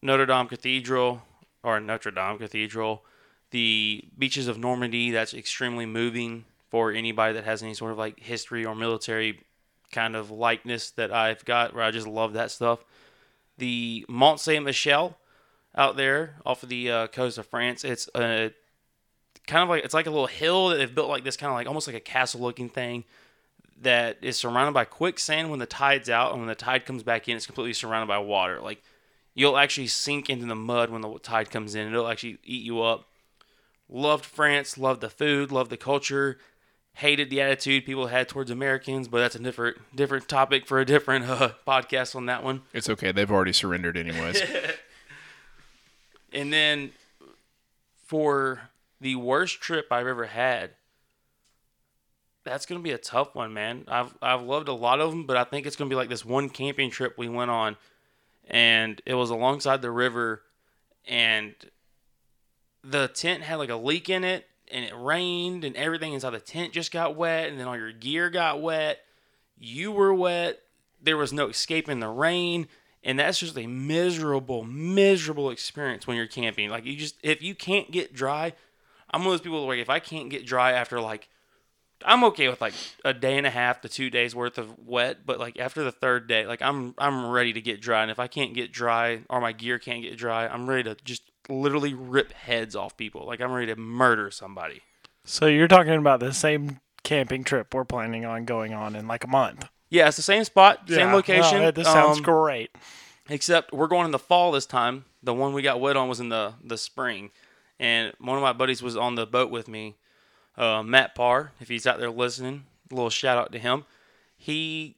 [0.00, 1.22] Notre Dame Cathedral
[1.62, 3.04] or Notre Dame Cathedral,
[3.50, 5.10] the beaches of Normandy.
[5.10, 9.40] That's extremely moving for anybody that has any sort of like history or military
[9.92, 12.84] kind of likeness that I've got, where I just love that stuff.
[13.58, 15.16] The Mont Saint Michel
[15.76, 17.84] out there off of the uh, coast of France.
[17.84, 18.52] It's a
[19.46, 21.54] kind of like it's like a little hill that they've built like this kind of
[21.54, 23.04] like almost like a castle looking thing
[23.82, 27.28] that is surrounded by quicksand when the tide's out and when the tide comes back
[27.28, 28.82] in it's completely surrounded by water like
[29.34, 32.80] you'll actually sink into the mud when the tide comes in it'll actually eat you
[32.80, 33.08] up
[33.88, 36.38] loved france loved the food loved the culture
[36.94, 40.84] hated the attitude people had towards americans but that's a different different topic for a
[40.84, 42.62] different uh, podcast on that one.
[42.72, 43.12] It's okay.
[43.12, 44.42] They've already surrendered anyways.
[46.34, 46.90] And then
[48.06, 48.70] for
[49.00, 50.70] the worst trip I've ever had,
[52.42, 53.84] that's gonna be a tough one, man.
[53.88, 56.24] I've I've loved a lot of them, but I think it's gonna be like this
[56.24, 57.76] one camping trip we went on,
[58.48, 60.42] and it was alongside the river,
[61.06, 61.54] and
[62.82, 66.40] the tent had like a leak in it, and it rained, and everything inside the
[66.40, 69.00] tent just got wet, and then all your gear got wet.
[69.58, 70.60] You were wet.
[71.02, 72.66] There was no escaping the rain
[73.04, 76.70] and that's just a miserable, miserable experience when you're camping.
[76.70, 78.54] Like you just, if you can't get dry,
[79.10, 81.28] I'm one of those people like if I can't get dry after like,
[82.04, 85.24] I'm okay with like a day and a half to two days worth of wet,
[85.24, 88.18] but like after the third day, like I'm I'm ready to get dry, and if
[88.18, 91.94] I can't get dry or my gear can't get dry, I'm ready to just literally
[91.94, 93.26] rip heads off people.
[93.26, 94.82] Like I'm ready to murder somebody.
[95.24, 99.24] So you're talking about the same camping trip we're planning on going on in like
[99.24, 99.68] a month.
[99.90, 101.60] Yeah, it's the same spot, same location.
[101.60, 102.70] well, this sounds um, great.
[103.28, 105.04] Except we're going in the fall this time.
[105.22, 107.30] The one we got wet on was in the the spring,
[107.78, 109.96] and one of my buddies was on the boat with me,
[110.56, 111.52] uh, Matt Parr.
[111.60, 113.84] If he's out there listening, a little shout out to him.
[114.36, 114.96] He,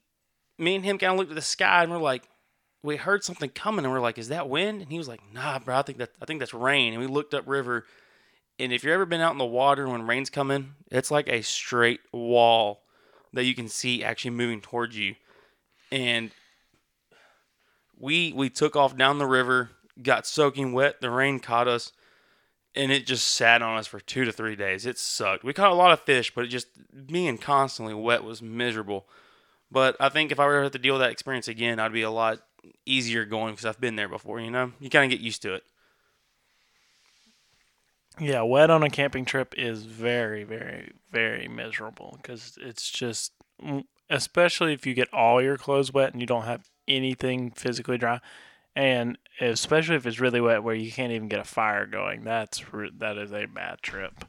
[0.59, 2.25] me and him kind of looked at the sky and we're like,
[2.87, 4.81] we heard something coming and we're like, is that wind?
[4.81, 6.93] And he was like, nah, bro, I think that I think that's rain.
[6.93, 7.85] And we looked up river,
[8.59, 11.43] and if you've ever been out in the water when rain's coming, it's like a
[11.43, 12.83] straight wall
[13.33, 15.17] that you can see actually moving towards you,
[15.91, 16.31] and
[17.99, 19.71] we we took off down the river,
[20.03, 21.01] got soaking wet.
[21.01, 21.93] The rain caught us,
[22.75, 24.87] and it just sat on us for two to three days.
[24.87, 25.45] It sucked.
[25.45, 26.69] We caught a lot of fish, but it just
[27.07, 29.07] being constantly wet was miserable.
[29.71, 32.03] But I think if I were to to deal with that experience again, I'd be
[32.03, 32.39] a lot
[32.85, 34.41] easier going because I've been there before.
[34.41, 35.65] You know, you kind of get used to it.
[38.19, 43.85] Yeah, wet on a camping trip is very, very, very miserable because it's just, mm,
[44.09, 48.21] especially if you get all your clothes wet and you don't have anything physically dry.
[48.75, 52.25] and especially if it's really wet where you can't even get a fire going.
[52.25, 52.63] That's
[52.99, 54.25] that is a bad trip.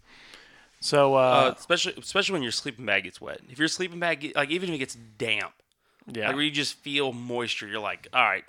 [0.80, 3.42] So Uh, uh, especially especially when your sleeping bag gets wet.
[3.50, 5.54] If your sleeping bag, get, like even if it gets damp,
[6.12, 8.45] yeah, like where you just feel moisture, you're like, all right,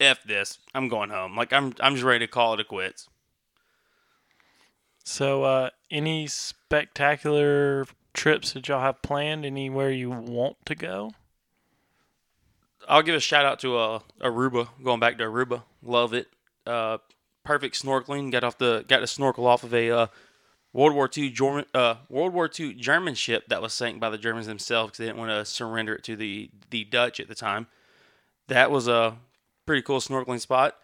[0.00, 1.36] f this, I'm going home.
[1.36, 3.08] Like I'm I'm just ready to call it a quits.
[5.04, 9.46] So, uh, any spectacular trips that y'all have planned?
[9.46, 11.12] Anywhere you want to go?
[12.86, 14.68] I'll give a shout out to uh, Aruba.
[14.82, 16.28] Going back to Aruba, love it.
[16.66, 16.98] Uh,
[17.42, 18.30] perfect snorkeling.
[18.30, 20.06] Got off the got to snorkel off of a uh,
[20.78, 24.16] World War II German uh, World War II German ship that was sank by the
[24.16, 27.34] Germans themselves because they didn't want to surrender it to the the Dutch at the
[27.34, 27.66] time.
[28.46, 29.16] That was a
[29.66, 30.76] pretty cool snorkeling spot.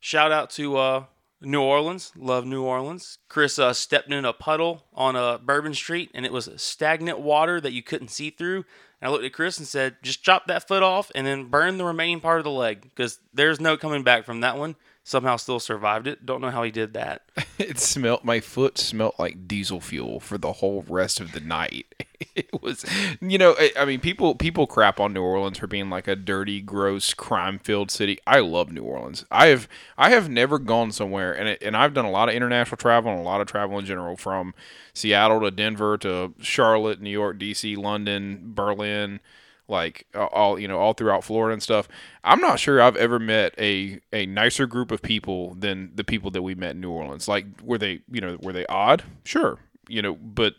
[0.00, 1.04] Shout out to uh,
[1.40, 2.10] New Orleans.
[2.16, 3.18] Love New Orleans.
[3.28, 7.60] Chris uh, stepped in a puddle on a Bourbon Street, and it was stagnant water
[7.60, 8.64] that you couldn't see through.
[9.00, 11.78] And I looked at Chris and said, "Just chop that foot off, and then burn
[11.78, 14.74] the remaining part of the leg, because there's no coming back from that one."
[15.08, 16.26] Somehow, still survived it.
[16.26, 17.22] Don't know how he did that.
[17.58, 18.24] It smelt.
[18.24, 21.86] My foot smelt like diesel fuel for the whole rest of the night.
[22.34, 22.84] It was,
[23.20, 26.16] you know, I, I mean, people people crap on New Orleans for being like a
[26.16, 28.18] dirty, gross, crime-filled city.
[28.26, 29.24] I love New Orleans.
[29.30, 32.34] I have I have never gone somewhere, and it, and I've done a lot of
[32.34, 34.52] international travel and a lot of travel in general, from
[34.94, 39.20] Seattle to Denver to Charlotte, New York, D.C., London, Berlin
[39.68, 41.88] like all you know all throughout Florida and stuff.
[42.24, 46.30] I'm not sure I've ever met a a nicer group of people than the people
[46.32, 47.28] that we met in New Orleans.
[47.28, 49.04] Like were they you know were they odd?
[49.24, 49.58] Sure,
[49.88, 50.54] you know, but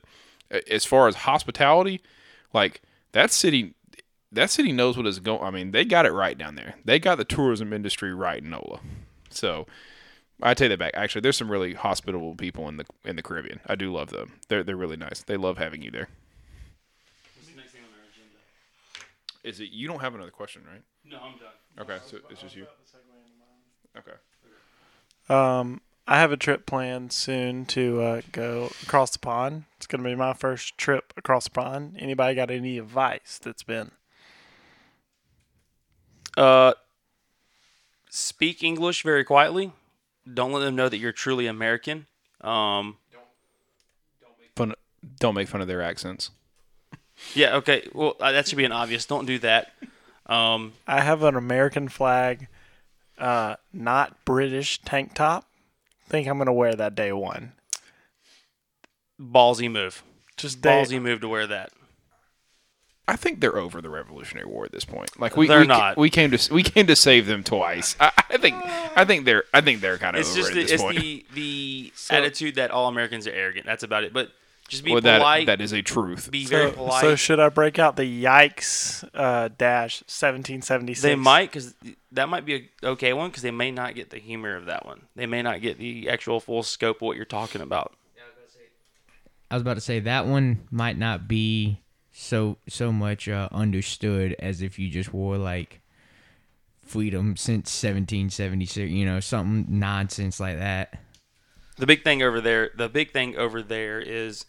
[0.69, 2.01] as far as hospitality,
[2.53, 2.81] like
[3.11, 3.73] that city
[4.31, 5.41] that city knows what is going.
[5.41, 6.75] I mean, they got it right down there.
[6.85, 8.79] They got the tourism industry right in NOLA.
[9.31, 9.65] So
[10.41, 10.91] I take that back.
[10.93, 13.59] Actually, there's some really hospitable people in the in the Caribbean.
[13.65, 14.33] I do love them.
[14.47, 15.23] They're they're really nice.
[15.23, 16.09] They love having you there.
[19.43, 20.81] Is it you don't have another question, right?
[21.05, 21.49] No, I'm done.
[21.79, 22.65] Okay, so it's just you.
[23.97, 24.11] Okay.
[25.29, 29.65] Um, I have a trip planned soon to uh, go across the pond.
[29.77, 31.95] It's gonna be my first trip across the pond.
[31.99, 33.91] Anybody got any advice that's been?
[36.35, 36.73] Uh,
[38.09, 39.71] speak English very quietly.
[40.31, 42.07] Don't let them know that you're truly American.
[42.41, 42.97] Um,
[44.55, 44.73] Fun.
[45.19, 46.31] Don't make fun of their accents.
[47.33, 47.87] Yeah, okay.
[47.93, 49.05] Well, uh, that should be an obvious.
[49.05, 49.71] Don't do that.
[50.25, 52.47] Um, I have an American flag,
[53.17, 55.45] uh, not British tank top.
[56.07, 57.53] think I'm gonna wear that day one.
[59.19, 60.03] ballsy move.
[60.37, 60.69] Just day.
[60.69, 61.71] Ballsy move to wear that.
[63.07, 65.19] I think they're over the Revolutionary War at this point.
[65.19, 65.97] Like we, They're we, not.
[65.97, 67.95] we came to we came to save them twice.
[67.99, 70.55] I, I think I think they're I think they're kind of It's over just at
[70.55, 70.99] the, this it's point.
[70.99, 73.65] the the attitude that all Americans are arrogant.
[73.65, 74.13] That's about it.
[74.13, 74.29] But
[74.69, 75.47] just be well, that polite.
[75.47, 76.29] that is a truth.
[76.31, 77.01] be very So, polite.
[77.01, 81.01] so should I break out the Yikes uh, dash 1776?
[81.01, 81.73] they might because
[82.11, 84.85] that might be a okay one because they may not get the humor of that
[84.85, 85.01] one.
[85.15, 87.93] They may not get the actual full scope of what you're talking about.
[89.51, 91.79] I was about to say that one might not be
[92.11, 95.81] so so much uh, understood as if you just wore like
[96.85, 100.99] freedom since 1776, you know, something nonsense like that.
[101.77, 104.45] The big thing over there, the big thing over there is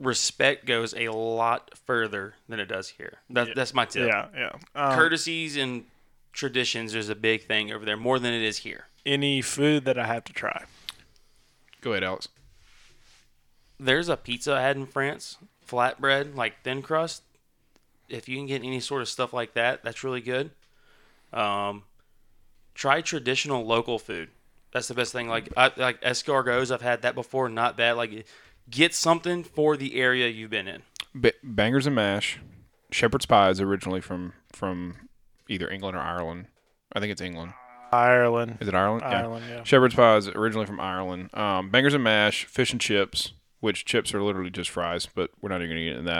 [0.00, 3.18] respect goes a lot further than it does here.
[3.30, 4.08] That, That's my tip.
[4.08, 4.52] Yeah, yeah.
[4.74, 5.84] Um, Courtesies and
[6.32, 8.86] traditions is a big thing over there, more than it is here.
[9.06, 10.64] any food that I have to try?
[11.80, 12.28] Go ahead, Alex.
[13.78, 17.22] There's a pizza I had in France, flatbread, like thin crust.
[18.08, 20.50] If you can get any sort of stuff like that, that's really good.
[21.32, 21.84] Um,
[22.74, 24.28] try traditional local food.
[24.72, 25.28] That's the best thing.
[25.28, 27.48] Like I, like escargots, I've had that before.
[27.48, 27.92] Not bad.
[27.96, 28.26] Like
[28.70, 30.82] get something for the area you've been in.
[31.14, 32.38] Ba- bangers and mash.
[32.92, 34.96] Shepherd's pie is originally from from
[35.48, 36.46] either England or Ireland.
[36.92, 37.52] I think it's England.
[37.92, 38.58] Ireland.
[38.60, 39.02] Is it Ireland?
[39.04, 39.64] Ireland, yeah.
[39.64, 41.30] Shepherd's pie is originally from Ireland.
[41.34, 45.48] Um, bangers and mash, fish and chips, which chips are literally just fries, but we're
[45.48, 46.10] not even going to get into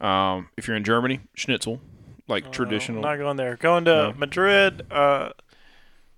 [0.00, 0.06] that.
[0.06, 1.80] Um, if you're in Germany, schnitzel,
[2.28, 3.02] like traditional.
[3.02, 3.56] Not going there.
[3.56, 4.12] Going to No.
[4.16, 5.30] Madrid, uh,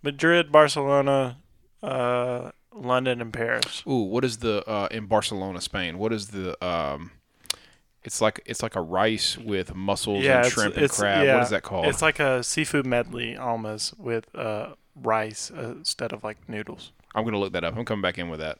[0.02, 1.38] Madrid, Barcelona,
[1.82, 3.82] uh, London, and Paris.
[3.88, 5.98] Ooh, what is the uh, in Barcelona, Spain?
[5.98, 7.12] What is the um?
[8.04, 11.24] It's like it's like a rice with mussels yeah, and it's, shrimp and it's- crab.
[11.26, 11.86] yeah, what is that called?
[11.86, 16.92] It's like a seafood medley almost with uh, rice uh, instead of like noodles.
[17.14, 17.76] I'm gonna look that up.
[17.76, 18.58] I'm coming back in with that.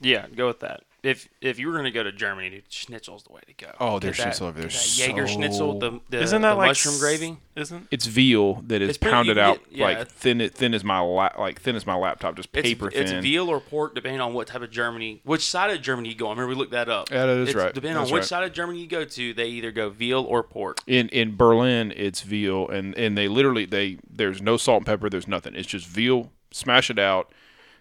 [0.00, 0.82] Yeah, go with that.
[1.04, 3.72] If if you were going to go to Germany, dude, schnitzel's the way to go.
[3.78, 6.40] Oh, their that- schnitzel over there get is that Jaeger so- schnitzel, the, the, Isn't
[6.42, 7.36] that the like mushroom s- gravy?
[7.56, 9.84] Isn't It's veal that is It's pretty- pounded you out get- yeah.
[9.84, 12.96] like thin, thin as my la- like thin as my laptop, just It's, paper it's
[12.96, 13.18] thin.
[13.18, 16.14] It's veal or pork, depending on what type of Germany, which side of Germany you
[16.14, 16.28] go.
[16.28, 17.10] I remember we looked that up.
[17.10, 17.74] Yeah, that is It's right.
[17.74, 18.28] Depending That's on which right.
[18.28, 20.78] side of Germany you go to, they either go veal or pork.
[20.86, 25.10] in in Berlin, it's veal, and and they literally they there's no salt and pepper.
[25.10, 25.54] There's nothing.
[25.54, 26.30] It's just veal.
[26.50, 27.30] Smash it out.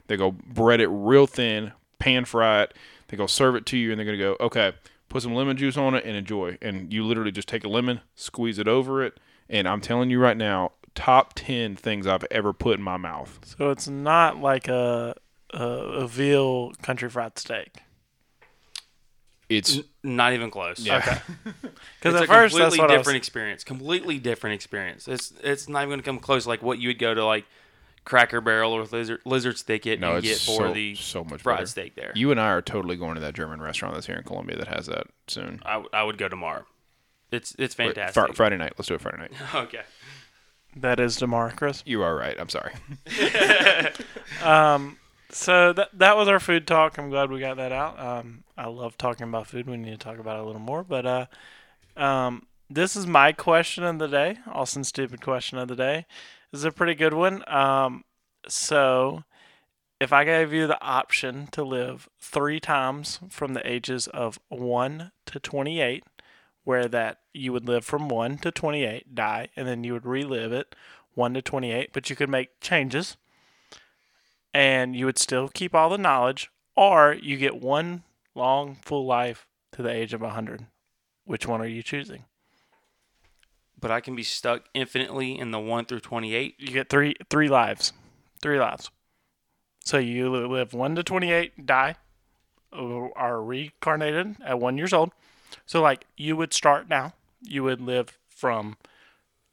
[0.07, 2.74] They go bread it real thin, pan fry it.
[3.14, 4.74] They go serve it to you, and they're gonna go okay.
[5.07, 6.57] Put some lemon juice on it and enjoy.
[6.64, 10.20] And you literally just take a lemon, squeeze it over it, and I'm telling you
[10.20, 13.38] right now, top ten things I've ever put in my mouth.
[13.55, 13.70] so?
[13.70, 15.14] It's not like a
[15.53, 17.84] a, a veal country fried steak.
[19.47, 20.80] It's N- not even close.
[20.80, 20.97] yeah.
[20.97, 21.20] Okay.
[21.99, 23.28] Because It's at a first completely that's what I different was.
[23.28, 23.64] experience.
[23.64, 25.07] Completely different experience.
[25.07, 27.45] It's it's not even going to come close like what you would go to like
[28.06, 31.41] Cracker Barrel or Lizard Lizard's it No, and it's get for so- the so much
[31.41, 31.68] fried better.
[31.68, 32.12] steak there.
[32.16, 34.68] You and I are totally going to that German restaurant that's here in Columbia that
[34.68, 35.62] has that soon.
[35.66, 36.66] I, w- I would go tomorrow.
[37.32, 38.36] It's it's Wait, fantastic.
[38.36, 38.74] Friday night.
[38.78, 39.32] Let's do it Friday night.
[39.56, 39.82] okay.
[40.76, 41.84] That is tomorrow, Chris.
[41.86, 42.39] You are right.
[42.39, 42.74] I'm sorry.
[44.43, 44.97] Um,
[45.30, 46.97] so that that was our food talk.
[46.97, 47.99] I'm glad we got that out.
[47.99, 49.68] Um, I love talking about food.
[49.68, 50.84] We need to talk about it a little more.
[50.84, 51.26] But uh,
[51.97, 54.38] um, this is my question of the day.
[54.47, 56.06] Austin's stupid question of the day.
[56.54, 57.43] This is a pretty good one.
[57.51, 58.04] Um,
[58.47, 59.24] so
[59.99, 65.12] if I gave you the option to live three times from the ages of one
[65.26, 66.04] to 28,
[66.64, 70.54] where that you would live from one to 28, die, and then you would relive
[70.54, 70.76] it
[71.16, 73.18] one to 28, but you could make changes
[74.54, 78.04] and you would still keep all the knowledge, or you get one
[78.36, 80.68] long full life to the age of 100.
[81.26, 82.26] Which one are you choosing?
[83.84, 86.56] But I can be stuck infinitely in the 1 through 28.
[86.58, 87.92] You get three three lives,
[88.42, 88.90] three lives.
[89.84, 91.96] So you live one to 28, die,
[92.72, 95.12] are reincarnated at one years old.
[95.66, 98.78] So like you would start now, you would live from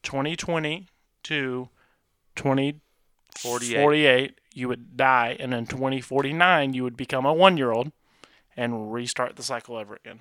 [0.04, 0.86] 2020
[1.24, 1.68] to
[2.36, 3.82] 2048.
[3.82, 4.38] 48.
[4.54, 7.90] you would die, and in 2049 you would become a one year old
[8.56, 10.20] and restart the cycle over again.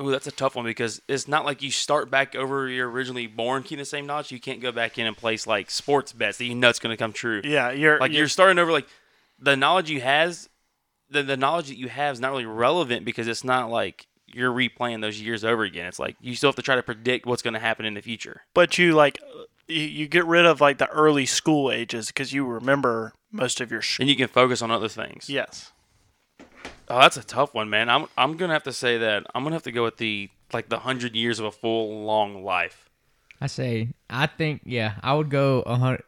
[0.00, 3.26] Oh, that's a tough one because it's not like you start back over you're originally
[3.26, 4.32] born keeping the same knowledge.
[4.32, 6.90] You can't go back in and place like sports bets that you know it's going
[6.92, 7.42] to come true.
[7.44, 8.88] Yeah, you're Like you're starting over like
[9.38, 10.48] the knowledge you has
[11.10, 14.52] the, the knowledge that you have is not really relevant because it's not like you're
[14.52, 15.86] replaying those years over again.
[15.86, 18.00] It's like you still have to try to predict what's going to happen in the
[18.02, 18.42] future.
[18.54, 19.18] but you like
[19.66, 23.70] you, you get rid of like the early school ages because you remember most of
[23.70, 25.28] your sh- And you can focus on other things.
[25.28, 25.72] yes
[26.90, 27.88] Oh, that's a tough one, man.
[27.88, 30.68] I'm I'm gonna have to say that I'm gonna have to go with the like
[30.68, 32.90] the hundred years of a full long life.
[33.40, 36.02] I say, I think, yeah, I would go a hundred,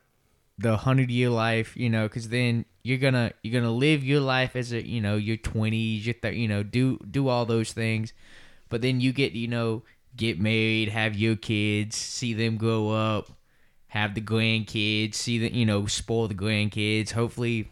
[0.58, 4.56] the hundred year life, you know, because then you're gonna you're gonna live your life
[4.56, 8.12] as a, you know, your twenties, your th- you know, do do all those things,
[8.68, 9.84] but then you get, you know,
[10.16, 13.30] get married, have your kids, see them grow up,
[13.86, 17.12] have the grandkids, see the, you know, spoil the grandkids.
[17.12, 17.70] Hopefully,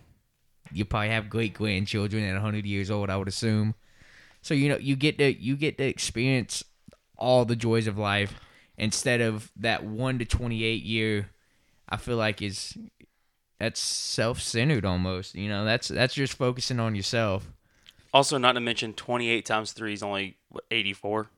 [0.72, 3.10] you probably have great grandchildren at hundred years old.
[3.10, 3.74] I would assume.
[4.42, 6.64] So you know, you get to you get to experience
[7.16, 8.34] all the joys of life
[8.78, 11.28] instead of that 1 to 28 year
[11.90, 12.78] i feel like is
[13.58, 17.50] that's self-centered almost you know that's that's just focusing on yourself
[18.14, 21.28] Also, not to mention 28 times three is only what, 84.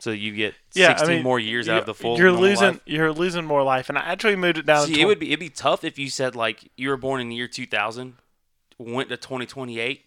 [0.00, 2.18] So you get yeah 16 I mean, more years out of the full.
[2.18, 2.80] you're losing life.
[2.86, 5.28] you're losing more life and i actually moved it down See, to it would be
[5.28, 8.16] it'd be tough if you said like you were born in the year 2000,
[8.78, 10.04] went to 2028,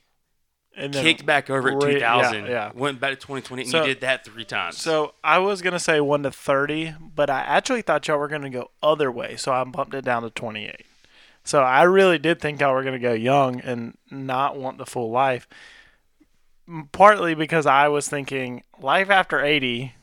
[0.76, 2.72] and then- kicked back over at re- 2000, yeah, yeah.
[2.76, 4.78] went back to 2020, and So- you did that three times.
[4.78, 8.50] So I was gonna say one to thirty, but I actually thought y'all were gonna
[8.50, 10.86] go other way, so I bumped it down to twenty eight.
[11.44, 15.10] So I really did think y'all were gonna go young and not want the full
[15.12, 15.48] life.
[16.92, 19.94] Partly because I was thinking life after eighty.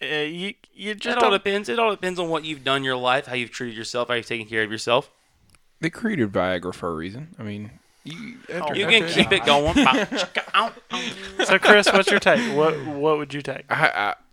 [0.00, 1.68] Uh, you you just it all depends.
[1.68, 4.14] It all depends on what you've done in your life, how you've treated yourself, how
[4.14, 5.10] you've taken care of yourself.
[5.82, 7.34] They created Viagra for a reason.
[7.38, 7.70] I mean,
[8.04, 9.74] you, after, You after- can keep it going.
[11.46, 12.56] so Chris, what's your take?
[12.56, 13.64] What what would you take?
[13.70, 13.86] I,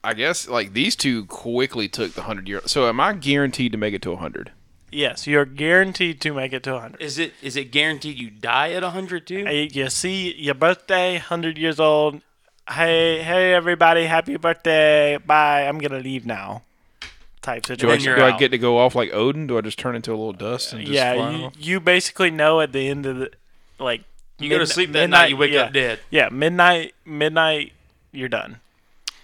[0.03, 2.61] I, I guess like these two quickly took the hundred year.
[2.65, 4.51] So am I guaranteed to make it to hundred?
[4.91, 7.01] Yes, you're guaranteed to make it to hundred.
[7.01, 9.45] Is it is it guaranteed you die at 100 too?
[9.45, 12.21] Hey, You see your birthday, hundred years old.
[12.69, 15.17] Hey, hey, everybody, happy birthday!
[15.17, 15.63] Bye.
[15.67, 16.63] I'm gonna leave now.
[17.57, 19.47] Type Do, I, you're do I get to go off like Odin?
[19.47, 21.53] Do I just turn into a little dust and just fly yeah, you, off?
[21.57, 23.31] you basically know at the end of the
[23.79, 24.03] like
[24.39, 25.99] You go to sleep that night, you wake yeah, up dead.
[26.09, 27.73] Yeah, midnight, midnight,
[28.11, 28.59] you're done.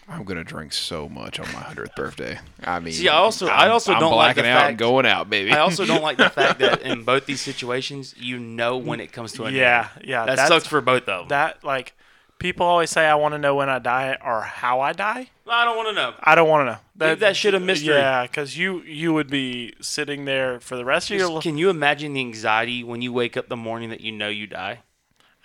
[0.08, 2.38] I'm gonna drink so much on my hundredth birthday.
[2.64, 4.78] I mean, See, I also- I I'm- also I'm don't like the blacking out and
[4.78, 5.52] going out, baby.
[5.52, 9.12] I also don't like the fact that in both these situations, you know when it
[9.12, 10.06] comes to an Yeah, end.
[10.06, 11.28] yeah, That that's- sucks for both of them.
[11.30, 11.94] That like
[12.40, 15.30] people always say I want to know when I die or how I die.
[15.48, 16.14] I don't want to know.
[16.22, 17.08] I don't want to know.
[17.10, 17.96] Leave that shit a mystery.
[17.96, 21.44] Yeah, because you you would be sitting there for the rest of your life.
[21.44, 24.48] Can you imagine the anxiety when you wake up the morning that you know you
[24.48, 24.80] die?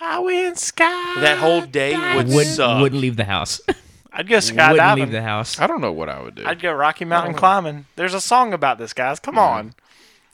[0.01, 1.21] I went sky.
[1.21, 2.81] That whole day would Would suck.
[2.81, 3.61] wouldn't leave the house.
[4.13, 4.71] I'd go skydiving.
[4.73, 5.61] wouldn't leave the house.
[5.61, 6.45] I don't know what I would do.
[6.47, 7.85] I'd go Rocky Mountain climbing.
[7.97, 9.21] There's a song about this, guys.
[9.21, 9.75] Come on.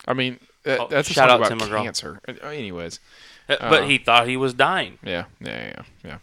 [0.06, 1.82] I mean, that, Oh, that's a shout song out about Tim McGraw.
[1.82, 2.20] cancer.
[2.28, 3.00] Uh, Anyways,
[3.48, 4.98] Uh, but Uh, he thought he was dying.
[5.02, 6.18] yeah, yeah, yeah, yeah.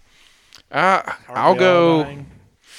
[0.74, 2.03] Uh, I'll go.
[2.03, 2.26] dying?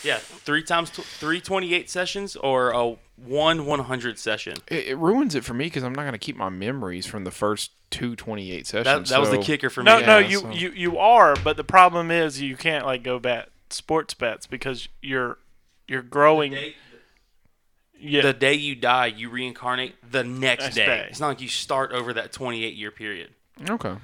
[0.02, 4.56] Yeah, three times tw- three twenty-eight sessions or a one one hundred session.
[4.68, 7.24] It, it ruins it for me because I'm not going to keep my memories from
[7.24, 9.08] the first two twenty-eight sessions.
[9.08, 9.86] That, that was the kicker for me.
[9.86, 13.18] no, Yeah, you, so- you you are, but the problem is you can't like go
[13.18, 15.38] bet sports bets because you're
[15.88, 16.54] you're growing.
[17.98, 20.86] yeah, The day you die, you reincarnate the next, Next day.
[20.86, 21.06] day.
[21.08, 23.30] It's not like you start over that twenty-eight year period.
[23.70, 23.94] Okay.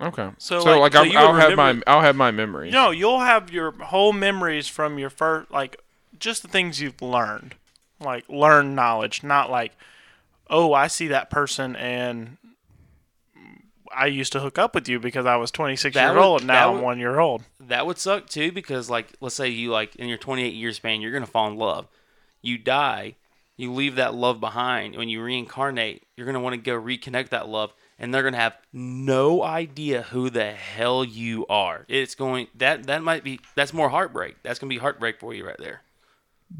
[0.00, 0.30] Okay.
[0.38, 2.72] So, So, like- like, so I'll, I'll have my I'll have my memories.
[2.72, 5.80] no, you'll have your whole memories from your first like
[6.18, 7.54] just the things you've learned,
[8.00, 9.72] like learned knowledge, not like
[10.48, 12.36] oh I see that person and.
[13.92, 16.40] I used to hook up with you because I was 26 That years would- old.
[16.42, 17.42] that Now I'm one year old.
[17.58, 21.00] That would suck too because like let's say you like in your 28 year span
[21.00, 21.88] you're going to fall in love.
[22.40, 23.16] You die,
[23.56, 24.94] you leave that love behind.
[24.96, 28.32] When you reincarnate, you're going to want to go reconnect that love and they're going
[28.32, 31.84] to have no idea who the hell you are.
[31.86, 34.36] It's going that that might be that's more heartbreak.
[34.42, 35.82] That's going to be heartbreak for you right there.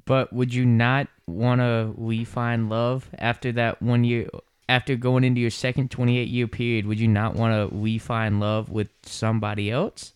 [0.05, 4.28] But would you not want to re-find love after that one year?
[4.68, 8.68] After going into your second 28 year period, would you not want to re-find love
[8.68, 10.12] with somebody else?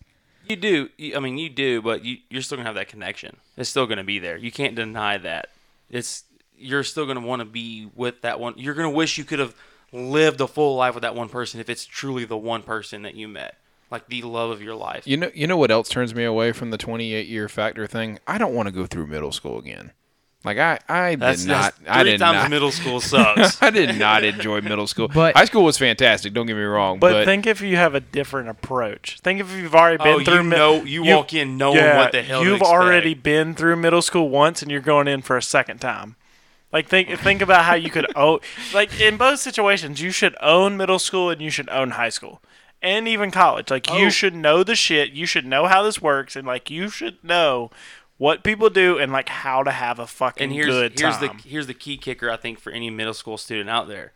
[0.47, 0.89] You do.
[1.13, 3.35] I mean, you do, but you, you're still gonna have that connection.
[3.57, 4.37] It's still gonna be there.
[4.37, 5.49] You can't deny that.
[5.89, 6.23] It's
[6.57, 8.53] you're still gonna want to be with that one.
[8.55, 9.55] You're gonna wish you could have
[9.91, 13.15] lived a full life with that one person if it's truly the one person that
[13.15, 13.55] you met,
[13.91, 15.05] like the love of your life.
[15.07, 18.19] You know, you know what else turns me away from the 28 year factor thing?
[18.27, 19.91] I don't want to go through middle school again.
[20.43, 21.75] Like I, I That's, did not.
[21.83, 22.49] that's I did times not.
[22.51, 23.59] middle school sucks.
[23.63, 25.07] I did not enjoy middle school.
[25.07, 26.33] But- high school was fantastic.
[26.33, 26.99] Don't get me wrong.
[26.99, 29.17] But, But, think if you have a different approach.
[29.21, 32.11] Think if you've already been oh, through you mi- know, you, walk in knowing what
[32.11, 32.71] the hell you've expect.
[32.71, 36.15] already been through middle school once, and you're going in for a second time.
[36.75, 38.39] Like think think about how you could own
[38.73, 42.41] like in both situations you should own middle school and you should own high school
[42.81, 43.71] and even college.
[43.71, 43.97] Like Oh.
[43.97, 45.11] you should know the shit.
[45.11, 47.71] You should know how this works and like you should know
[48.17, 51.39] what people do and like how to have a fucking and here's good here's time.
[51.43, 54.11] the here's the key kicker I think for any middle school student out there.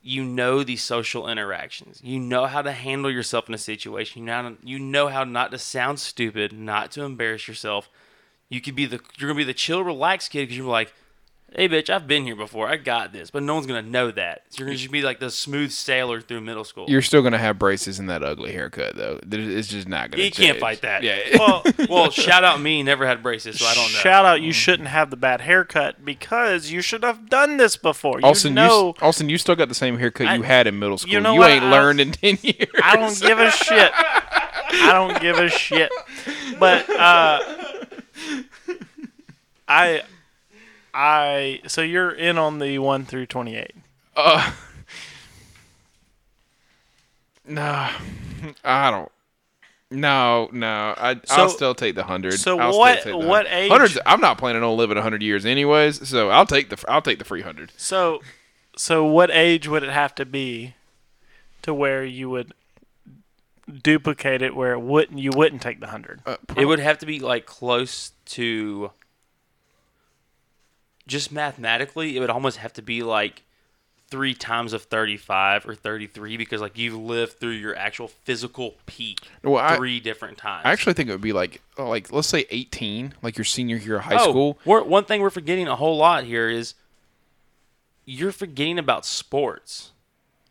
[0.00, 2.00] You know these social interactions.
[2.04, 4.20] You know how to handle yourself in a situation.
[4.20, 7.90] You know to, you know how not to sound stupid, not to embarrass yourself.
[8.48, 10.94] You could be the you're gonna be the chill, relaxed kid because you're like,
[11.54, 12.68] hey bitch, I've been here before.
[12.68, 14.42] I got this, but no one's gonna know that.
[14.50, 16.86] So you're gonna just be like the smooth sailor through middle school.
[16.88, 19.18] you're still gonna have braces and that ugly haircut though.
[19.30, 20.22] It's just not gonna.
[20.22, 21.02] you can't fight that.
[21.02, 21.18] Yeah.
[21.38, 23.98] well, well, shout out me, never had braces, so I don't know.
[23.98, 24.42] Shout out!
[24.42, 28.20] You shouldn't have the bad haircut because you should have done this before.
[28.20, 30.98] You Austin, know, you, Austin, you still got the same haircut you had in middle
[30.98, 31.12] school.
[31.12, 31.50] You, know what?
[31.50, 32.68] ain't I- learned in ten years.
[32.82, 33.92] I don't give a shit.
[34.72, 35.90] I don't give a shit.
[36.58, 37.40] But uh,
[39.68, 40.02] I,
[40.94, 41.60] I.
[41.66, 43.74] So you're in on the one through twenty eight.
[44.16, 44.52] Uh,
[47.44, 47.88] no,
[48.64, 49.10] I don't.
[49.92, 50.94] No, no.
[50.96, 52.34] I, I'll still take the hundred.
[52.38, 53.56] so I'll what- Still take the what 100.
[53.56, 53.98] age- Hundreds.
[54.06, 56.08] I'm not planning on living hundred years anyways.
[56.08, 56.82] So I'll take the.
[56.88, 57.72] I'll take the free hundred.
[57.76, 58.20] So,
[58.76, 60.74] so what age would it have to be
[61.62, 62.54] to where you would
[63.82, 66.20] duplicate it where it wouldn't you wouldn't take the hundred?
[66.24, 68.92] Uh, It would have to be like close to
[71.10, 73.42] just mathematically, it would almost have to be like
[74.08, 79.20] three times of 35 or 33 because like you've lived through your actual physical peak
[79.42, 80.62] Well, I- three different times.
[80.64, 83.76] I actually think it would be like, oh, like let's say 18, like your senior
[83.76, 84.58] year of high oh, school.
[84.64, 86.74] We're, one thing we're forgetting a whole lot here is
[88.04, 89.90] you're forgetting about sports.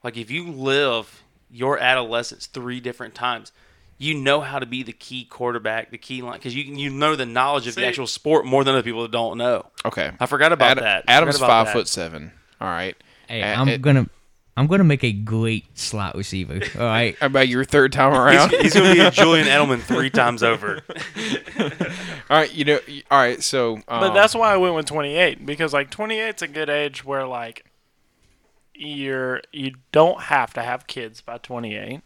[0.03, 3.51] Like if you live your adolescence three different times,
[3.99, 7.15] you know how to be the key quarterback, the key line, because you you know
[7.15, 9.67] the knowledge of See- the actual sport more than other people that don't know.
[9.85, 10.09] Okay.
[10.19, 11.03] I forgot about Ad- that.
[11.07, 11.73] Adam's forgot about five that.
[11.73, 12.31] foot seven.
[12.61, 12.95] All right.
[13.27, 14.07] Hey, Uh, I'm it- gonna
[14.57, 16.59] I'm gonna make a great slot receiver.
[16.77, 17.15] All right.
[17.21, 18.49] About your third time around.
[18.51, 20.81] He's, he's going to be a Julian Edelman three times over.
[21.59, 21.69] all
[22.29, 22.53] right.
[22.53, 22.79] You know.
[23.09, 23.41] All right.
[23.41, 23.75] So.
[23.75, 27.25] Um, But that's why I went with 28 because like 28's a good age where
[27.25, 27.63] like
[28.73, 32.01] you're you don't have to have kids by 28.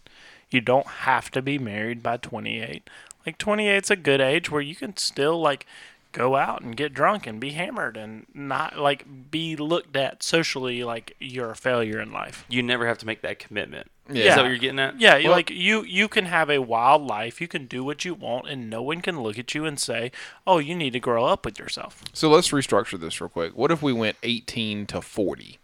[0.53, 2.89] You don't have to be married by 28.
[3.25, 5.65] Like 28's a good age where you can still like
[6.11, 10.83] go out and get drunk and be hammered and not like be looked at socially
[10.83, 12.45] like you're a failure in life.
[12.47, 13.89] You never have to make that commitment.
[14.11, 14.25] Yeah.
[14.25, 14.99] Is that what you're getting at?
[14.99, 17.39] Yeah, Well- like you you can have a wild life.
[17.41, 20.11] You can do what you want, and no one can look at you and say,
[20.45, 23.55] "Oh, you need to grow up with yourself." So let's restructure this real quick.
[23.57, 25.57] What if we went 18 to 40?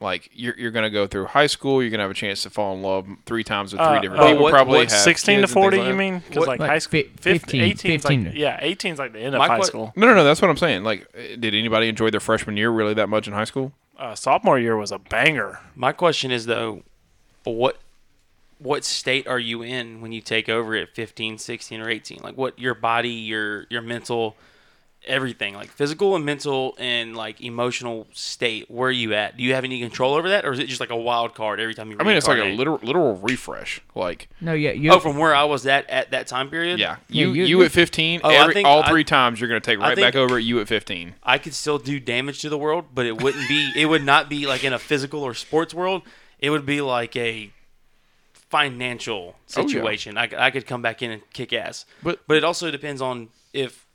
[0.00, 2.74] Like you're you're gonna go through high school, you're gonna have a chance to fall
[2.74, 4.42] in love three times with three Uh, different uh, people.
[4.44, 6.22] what- probably what, Sixteen to kids and things forty, like you mean?
[6.26, 8.24] Because like Like high school, fi- 15, 15, 18's 15.
[8.24, 9.92] like yeah, 18's like the end of My high que- school.
[9.96, 10.24] No, no, no.
[10.24, 10.84] That's what I'm saying.
[10.84, 13.72] Like, uh, did anybody enjoy their freshman year really that much in high school?
[13.98, 15.60] Uh, sophomore year was a banger.
[15.76, 16.82] My question is though,
[17.44, 17.76] what
[18.58, 22.20] what state are you in when you take over at 15, 16 or 18?
[22.22, 24.34] Like what your body, your your mental
[25.06, 29.36] everything, like physical and mental and like emotional state, where are you at?
[29.36, 31.58] Do you have any control over that or is it just like a wild card
[31.58, 33.80] every time you I mean, it's like a literal literal refresh.
[33.94, 34.92] Like, No, yeah, you.
[34.92, 36.78] Oh, from where I was at at that time period?
[36.78, 39.04] yeah, Yeah, you you- you, you- at 15, Oh, I every, think all I- three
[39.04, 41.14] times you're gonna take right back over at you at 15.
[41.22, 43.72] I could still do damage to the world, but it wouldn't be.
[43.76, 46.02] It would not be like in a physical or sports world.
[46.38, 47.50] It would be like a
[48.34, 49.66] financial Oh, yeah.
[49.66, 50.18] situation.
[50.18, 51.86] I, I could come back in and kick ass.
[52.02, 53.86] But- but it also depends on if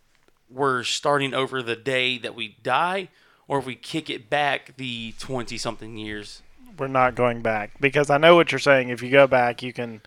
[0.49, 3.09] we're starting over the day that we die,
[3.47, 6.41] or if we kick it back the twenty something years.
[6.77, 8.89] We're not going back because I know what you're saying.
[8.89, 10.01] If you go back, you can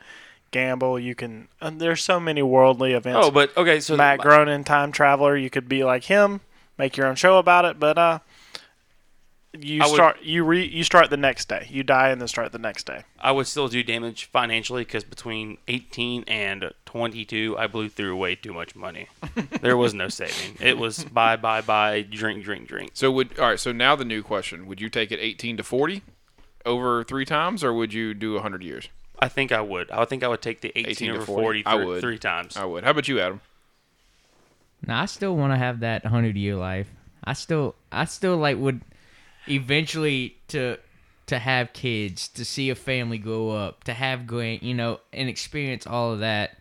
[0.51, 0.99] gamble.
[0.99, 1.49] You can.
[1.61, 3.27] There's so many worldly events.
[3.27, 5.37] Oh, but okay, so Matt Groening, time traveler.
[5.37, 6.41] You could be like him,
[6.77, 7.81] make your own show about it.
[7.81, 8.19] But uh,
[9.59, 11.67] you I would- start you re you start the next day.
[11.71, 13.03] You die and then start the next day.
[13.21, 18.35] I would still do damage financially because between 18 and 22, I blew through way
[18.35, 19.09] too much money.
[19.63, 20.57] there was no saving.
[20.61, 22.91] It was buy, buy, buy, drink, drink, drink.
[22.95, 23.61] So would all right.
[23.61, 26.03] So now the new question: Would you take it 18 to 40
[26.67, 28.89] over three times, or would you do 100 years?
[29.19, 29.91] I think I would.
[29.91, 31.63] I would think I would take the 18, 18 to over 40.
[31.63, 32.01] 40, I three- would.
[32.03, 32.57] three times.
[32.57, 32.85] I would.
[32.85, 33.41] How about you, Adam?
[34.87, 36.89] Nah, I still want to have that hundred year life.
[37.25, 38.81] I still, I still like would
[39.51, 40.79] eventually to
[41.27, 45.29] to have kids, to see a family grow up, to have grand, you know, and
[45.29, 46.53] experience all of that.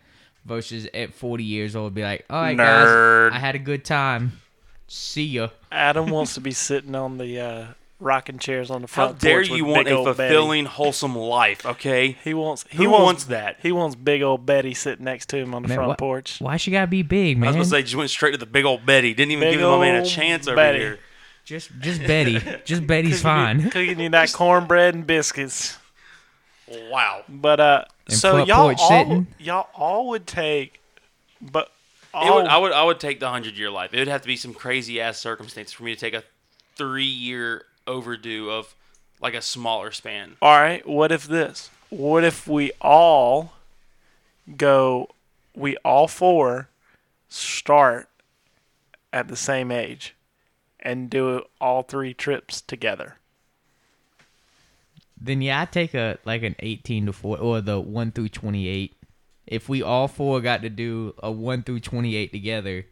[0.46, 3.32] Versus at forty years old, be like, all right, Nerd.
[3.32, 4.40] guys, I had a good time.
[4.88, 5.50] See ya.
[5.70, 7.66] Adam wants to be sitting on the uh,
[8.00, 9.20] rocking chairs on the How front.
[9.20, 10.34] dare porch with you want a old Betty.
[10.34, 12.16] fulfilling, wholesome life, okay?
[12.24, 12.64] He wants.
[12.70, 13.58] He Who wants, wants that?
[13.62, 16.38] He wants big old Betty sitting next to him on the Man, front what- porch.
[16.40, 17.50] Why she gotta be big, man?
[17.50, 17.60] I man?
[17.60, 19.14] was going to say, just went straight to the big old Betty.
[19.14, 20.80] Didn't even Big give my man a chance over Betty.
[20.80, 21.00] here.
[21.48, 22.42] Just, just Betty.
[22.66, 23.70] Just Betty's fine.
[23.70, 25.78] Cooking you that cornbread and biscuits.
[26.92, 27.24] Wow.
[27.30, 29.28] But uh, And so y'all porch all sitting.
[29.40, 30.82] y'all all would take,
[31.42, 31.72] but
[32.14, 33.94] all, would, I would I would take the 100 year life.
[33.94, 36.24] It would have to be some crazy ass circumstance for me to take a
[36.76, 38.76] three year overdue of
[39.22, 40.36] like a smaller span.
[40.42, 40.86] all right.
[40.86, 41.70] What if this?
[41.88, 43.54] What if we all
[44.58, 45.12] go?
[45.56, 46.68] We all four
[47.30, 48.10] start
[49.14, 50.14] at the same age
[50.80, 53.16] and do all three trips together.
[55.20, 58.68] Then yeah, I take a like an eighteen to four or the one through twenty
[58.68, 58.96] eight.
[59.48, 62.86] If we all four got to do a one through twenty eight together,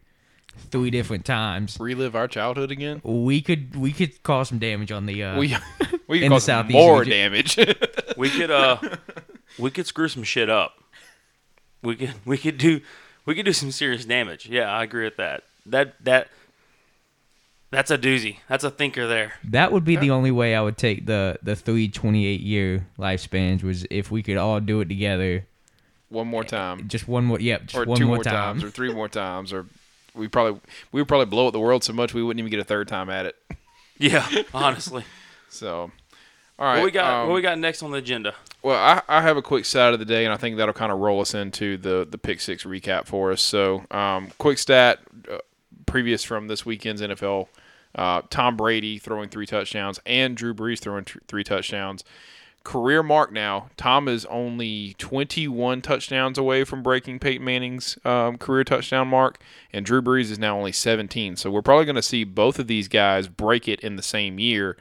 [0.71, 3.01] three different times, Relive our childhood again?
[3.03, 5.23] we could we could cause some damage on the.
[5.23, 5.55] Uh, We
[6.07, 7.11] we In can the cause Southeast more region.
[7.11, 7.57] damage.
[8.17, 8.77] We could uh
[9.59, 10.73] we could screw some shit up.
[11.83, 12.79] We could we could do
[13.25, 14.47] we could do some serious damage.
[14.47, 15.43] Yeah, I agree with that.
[15.65, 16.29] That that
[17.71, 18.37] that's a doozy.
[18.47, 19.33] That's a thinker there.
[19.45, 23.63] that would be the only way I would take the the three 28 year lifespans
[23.63, 25.45] was if we could all do it together.
[26.09, 27.39] one more time, Just one more.
[27.39, 28.33] Yep, just or one two more, more time.
[28.33, 29.65] times, or three more times, or
[30.13, 30.61] we probably
[30.91, 32.87] we would probably blow up the world so much we wouldn't even get a third
[32.87, 33.35] time at it.
[33.97, 35.05] Yeah, honestly.
[35.47, 35.89] So,
[36.59, 38.35] all right, what we got um, what we got next on the agenda?
[38.61, 40.91] Well, I, I have a quick stat of the day, and I think that'll kind
[40.91, 43.41] of roll us into the the pick six recap for us.
[43.41, 44.99] So, um, quick stat
[45.31, 45.37] uh,
[45.85, 47.47] previous from this weekend's NFL:
[47.95, 52.03] uh, Tom Brady throwing three touchdowns and Drew Brees throwing t- three touchdowns.
[52.65, 53.69] Career mark now.
[53.77, 59.39] Tom is only 21 touchdowns away from breaking Peyton Manning's um, career touchdown mark,
[59.71, 61.35] and Drew Brees is now only 17.
[61.35, 64.39] So we're probably going to see both of these guys break it in the same
[64.39, 64.77] year.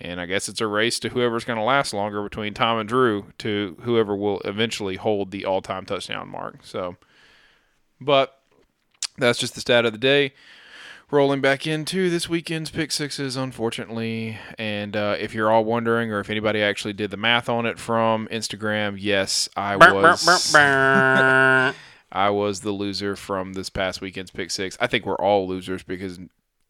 [0.00, 2.88] And I guess it's a race to whoever's going to last longer between Tom and
[2.88, 6.60] Drew to whoever will eventually hold the all time touchdown mark.
[6.62, 6.96] So,
[8.00, 8.37] but
[9.18, 10.32] that's just the stat of the day.
[11.10, 14.36] Rolling back into this weekend's pick sixes, unfortunately.
[14.58, 17.78] And uh, if you're all wondering, or if anybody actually did the math on it
[17.78, 20.54] from Instagram, yes, I was.
[22.10, 24.76] I was the loser from this past weekend's pick six.
[24.80, 26.18] I think we're all losers because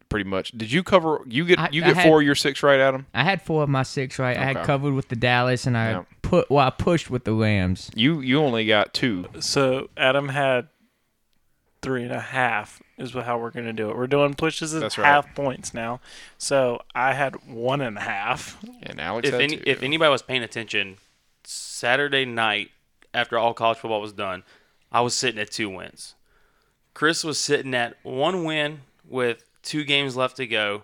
[0.09, 0.51] pretty much.
[0.53, 1.21] Did you cover?
[1.27, 3.07] You get I- you get had- four of your six right, Adam.
[3.15, 4.37] I had four of my six right.
[4.37, 6.03] I had covered with the Dallas, and I Yeah.
[6.23, 7.91] put well, I pushed with the Rams.
[7.95, 9.27] You you only got two.
[9.41, 10.69] So Adam had
[11.83, 13.97] three and a half is how we're going to do it.
[13.97, 15.07] We're doing pushes as That's right.
[15.07, 16.01] half points now.
[16.37, 18.63] So I had one and a half.
[18.83, 19.63] And Alex If had any, two.
[19.67, 20.97] if anybody was paying attention,
[21.45, 22.71] Saturday night
[23.15, 24.43] after all college football was done,
[24.91, 26.15] I was sitting at two wins.
[26.95, 30.83] Chris was sitting at one win with two games left to go.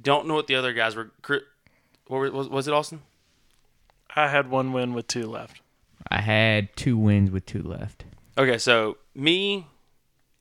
[0.00, 1.10] Don't know what the other guys were.
[1.22, 1.42] Chris-
[2.06, 3.02] What was, was it Austin?
[4.14, 5.60] I had one win with two left.
[6.10, 8.04] I had two wins with two left.
[8.38, 9.66] Okay, so me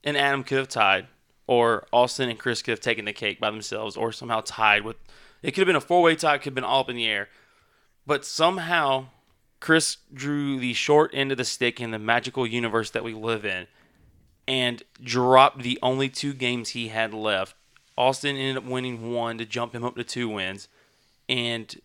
[0.04, 1.08] and Adam could have tied,
[1.48, 4.98] or Austin and Chris could have taken the cake by themselves, or somehow tied with.
[5.42, 7.08] It could have been a four way tie, could have been all up in the
[7.08, 7.30] air.
[8.06, 9.08] But somehow,
[9.60, 13.46] Chris drew the short end of the stick in the magical universe that we live
[13.46, 13.68] in
[14.48, 17.56] and dropped the only two games he had left.
[17.98, 20.68] Austin ended up winning one to jump him up to two wins,
[21.30, 21.80] and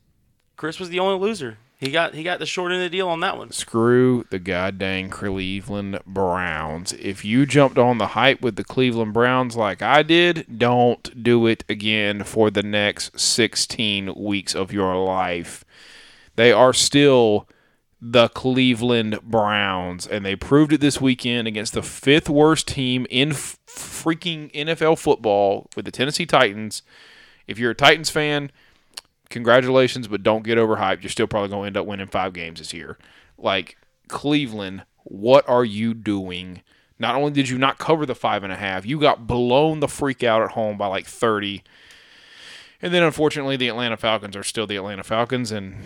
[0.57, 1.59] Chris was the only loser.
[1.79, 3.53] He got he got the short end of the deal on that one.
[3.53, 6.95] Screw the goddamn Cleveland Browns.
[6.95, 11.47] If you jumped on the hype with the Cleveland Browns like I did, don't do
[11.47, 15.67] it again for the next 16 weeks of your life.
[16.37, 17.47] They are still
[18.01, 23.31] the Cleveland Browns, and they proved it this weekend against the fifth worst team in
[23.31, 26.83] freaking NFL football with the Tennessee Titans.
[27.47, 28.51] If you're a Titans fan,
[29.31, 31.03] congratulations, but don't get overhyped.
[31.03, 32.99] You're still probably going to end up winning five games this year.
[33.39, 33.77] Like
[34.09, 36.63] Cleveland, what are you doing?
[36.99, 39.89] Not only did you not cover the five and a half, you got blown the
[39.89, 41.63] freak out at home by like 30.
[42.81, 45.77] And then unfortunately, the Atlanta Falcons are still the Atlanta Falcons and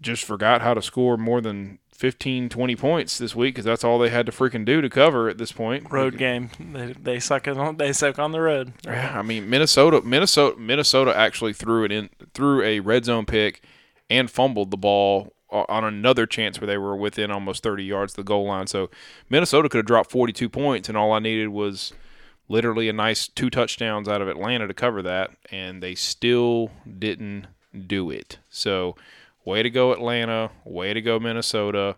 [0.00, 3.96] just forgot how to score more than 15, 20 points this week because that's all
[3.96, 5.88] they had to freaking do to cover at this point.
[5.88, 6.50] Road game.
[6.58, 7.76] They, they suck on.
[7.76, 8.72] They suck on the road.
[8.84, 13.62] Yeah, I mean Minnesota, Minnesota, Minnesota actually threw it in, threw a red zone pick,
[14.10, 18.14] and fumbled the ball uh, on another chance where they were within almost 30 yards
[18.14, 18.66] of the goal line.
[18.66, 18.90] So
[19.30, 21.92] Minnesota could have dropped 42 points, and all I needed was
[22.48, 27.46] literally a nice two touchdowns out of Atlanta to cover that, and they still didn't
[27.86, 28.38] do it.
[28.50, 28.96] So
[29.44, 31.96] way to go Atlanta, way to go Minnesota.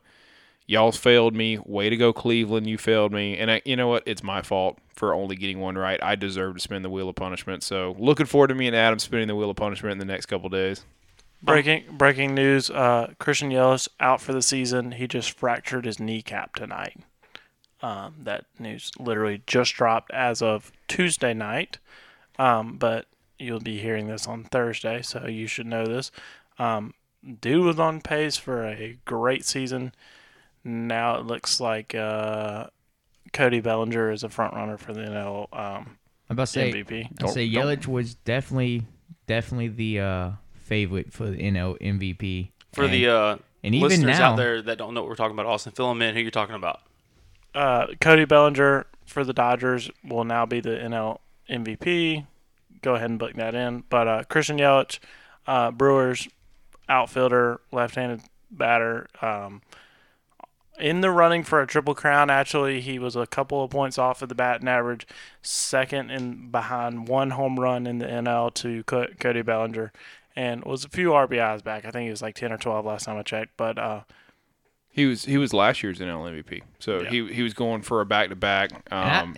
[0.67, 1.59] Y'all failed me.
[1.65, 2.67] Way to go, Cleveland.
[2.67, 3.37] You failed me.
[3.37, 4.03] And I, you know what?
[4.07, 6.03] It's my fault for only getting one right.
[6.03, 7.63] I deserve to spin the wheel of punishment.
[7.63, 10.27] So looking forward to me and Adam spinning the wheel of punishment in the next
[10.27, 10.85] couple days.
[11.43, 14.93] Breaking breaking news: uh, Christian Yelich out for the season.
[14.93, 16.99] He just fractured his kneecap tonight.
[17.83, 21.77] Um, that news literally just dropped as of Tuesday night,
[22.39, 23.05] um, but
[23.39, 26.11] you'll be hearing this on Thursday, so you should know this.
[26.59, 26.95] Um,
[27.41, 29.93] dude was on pace for a great season.
[30.63, 32.69] Now it looks like uh,
[33.33, 35.99] Cody Bellinger is a front runner for the NL um,
[36.29, 37.23] I'm about to say, MVP.
[37.23, 38.83] I'd say Yelich was definitely,
[39.27, 42.51] definitely the uh, favorite for the NL MVP.
[42.73, 45.17] For and, the uh, and even listeners now, out there that don't know what we're
[45.17, 46.81] talking about, Austin, fill them in who you're talking about.
[47.55, 51.19] uh, Cody Bellinger for the Dodgers will now be the NL
[51.49, 52.27] MVP.
[52.81, 53.85] Go ahead and book that in.
[53.89, 54.99] But uh, Christian Yelich,
[55.47, 56.29] uh, Brewers
[56.89, 59.63] outfielder, left-handed batter, um,
[60.79, 62.31] in the running for a triple crown.
[62.31, 65.07] Actually, he was a couple of points off of the batting average,
[65.41, 69.93] second and behind one home run in the NL to Cody Bellinger,
[70.35, 71.85] and was a few RBIs back.
[71.85, 73.53] I think he was like ten or twelve last time I checked.
[73.57, 74.01] But uh,
[74.91, 76.63] He was he was last year's NL MVP.
[76.81, 77.09] So Yeah.
[77.11, 78.73] he he was going for a back to back.
[78.73, 79.37] and, I- Um,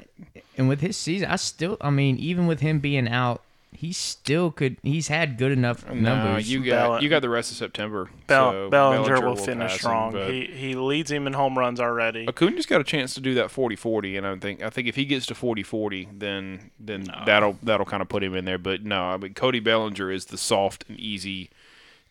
[0.56, 3.42] and with his season, I still, I mean, even with him being out,
[3.72, 4.78] he still could.
[4.82, 6.02] He's had good enough numbers.
[6.02, 8.08] no, you got Bell- you got the rest of September.
[8.26, 10.12] Bell- so Bellinger, will finish pass him, strong.
[10.30, 12.24] he he leads him in home runs already.
[12.26, 15.04] Acuna's got a chance to do that 40-40, and I think I think if he
[15.04, 18.58] gets to 40-40, then then that'll that'll kind of put him in there.
[18.58, 21.50] But no, I mean Cody Bellinger is the soft and easy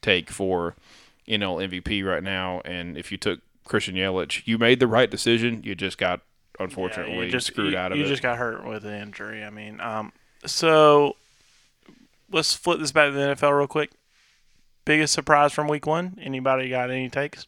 [0.01, 0.75] take for
[1.27, 2.61] NL MVP right now.
[2.63, 5.61] And if you took Christian Yelich, you made the right decision.
[5.63, 6.21] You just got
[6.59, 8.07] unfortunately Yeah, you just screwed you, out of you it.
[8.07, 9.43] just got hurt with an injury.
[9.43, 10.11] I mean, um,
[10.45, 11.15] so
[12.31, 13.91] let's flip this back to the NFL real quick.
[14.85, 16.17] Biggest surprise from Week One?
[16.21, 17.47] Anybody got any takes?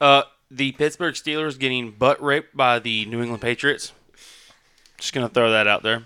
[0.00, 3.92] Uh, the Pittsburgh Steelers getting butt raped by the New England Patriots.
[4.98, 6.04] Just gonna throw that out there.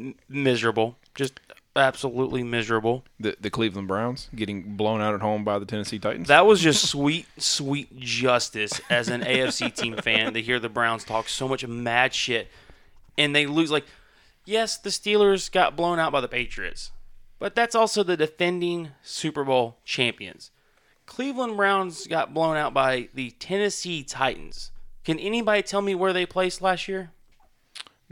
[0.00, 1.38] M- miserable, just
[1.76, 3.04] absolutely miserable.
[3.20, 6.28] the the Cleveland Browns getting blown out at home by the Tennessee Titans.
[6.28, 11.04] That was just sweet, sweet justice as an AFC team fan to hear the Browns
[11.04, 12.48] talk so much mad shit
[13.16, 13.70] and they lose.
[13.70, 13.86] Like,
[14.44, 16.90] yes, the Steelers got blown out by the Patriots,
[17.38, 20.50] but that's also the defending Super Bowl champions.
[21.06, 24.70] Cleveland Browns got blown out by the Tennessee Titans.
[25.04, 27.10] Can anybody tell me where they placed last year?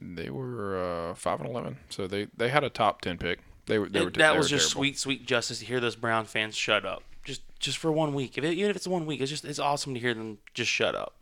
[0.03, 3.41] They were uh, five and eleven, so they, they had a top ten pick.
[3.67, 4.81] They were they And were that they was were just terrible.
[4.81, 7.03] sweet, sweet justice to hear those Brown fans shut up.
[7.23, 8.39] Just, just for one week.
[8.39, 10.71] If it, even if it's one week, it's just it's awesome to hear them just
[10.71, 11.15] shut up.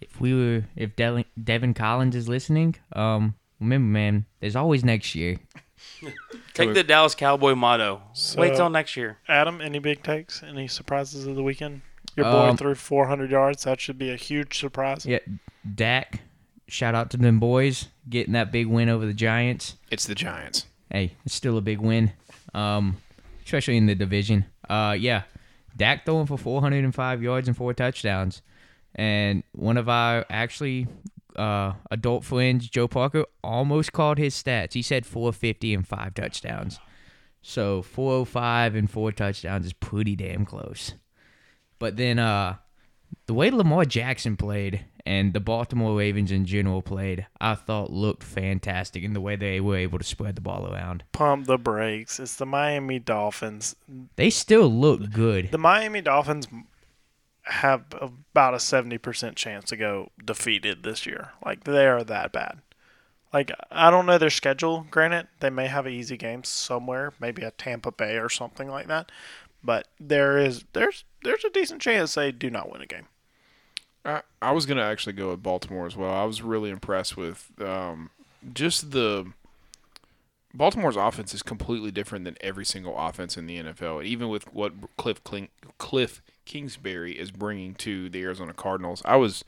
[0.00, 5.14] if we were, if Devin, Devin Collins is listening, um, remember, man, there's always next
[5.14, 5.36] year.
[6.54, 8.02] Take the Dallas Cowboy motto.
[8.36, 9.18] Wait till next year.
[9.28, 10.42] Adam, any big takes?
[10.42, 11.82] Any surprises of the weekend?
[12.16, 13.64] Your boy Um, threw 400 yards.
[13.64, 15.06] That should be a huge surprise.
[15.06, 15.18] Yeah,
[15.74, 16.20] Dak.
[16.66, 19.76] Shout out to them boys getting that big win over the Giants.
[19.90, 20.66] It's the Giants.
[20.90, 22.12] Hey, it's still a big win,
[22.54, 22.96] um,
[23.44, 24.44] especially in the division.
[24.68, 25.22] Uh, yeah,
[25.76, 28.42] Dak throwing for 405 yards and four touchdowns,
[28.94, 30.86] and one of our actually
[31.40, 34.74] uh, adult friends, Joe Parker, almost called his stats.
[34.74, 36.78] He said 450 and five touchdowns.
[37.42, 40.94] So 405 and four touchdowns is pretty damn close.
[41.78, 42.56] But then uh,
[43.26, 48.22] the way Lamar Jackson played and the Baltimore Ravens in general played, I thought looked
[48.22, 51.04] fantastic in the way they were able to spread the ball around.
[51.12, 52.20] Pump the brakes.
[52.20, 53.74] It's the Miami Dolphins.
[54.16, 55.50] They still look good.
[55.50, 56.48] The Miami Dolphins
[57.50, 61.32] have about a 70% chance to go defeated this year.
[61.44, 62.60] Like, they are that bad.
[63.32, 65.28] Like, I don't know their schedule, granted.
[65.38, 69.12] They may have an easy game somewhere, maybe a Tampa Bay or something like that.
[69.62, 73.06] But there is there's there's a decent chance they do not win a game.
[74.04, 76.12] I, I was gonna actually go with Baltimore as well.
[76.12, 78.10] I was really impressed with um,
[78.54, 79.32] just the
[80.54, 84.04] Baltimore's offense is completely different than every single offense in the NFL.
[84.04, 85.48] Even with what Cliff Kling,
[85.78, 89.44] Cliff Kingsbury is bringing to the Arizona Cardinals, I was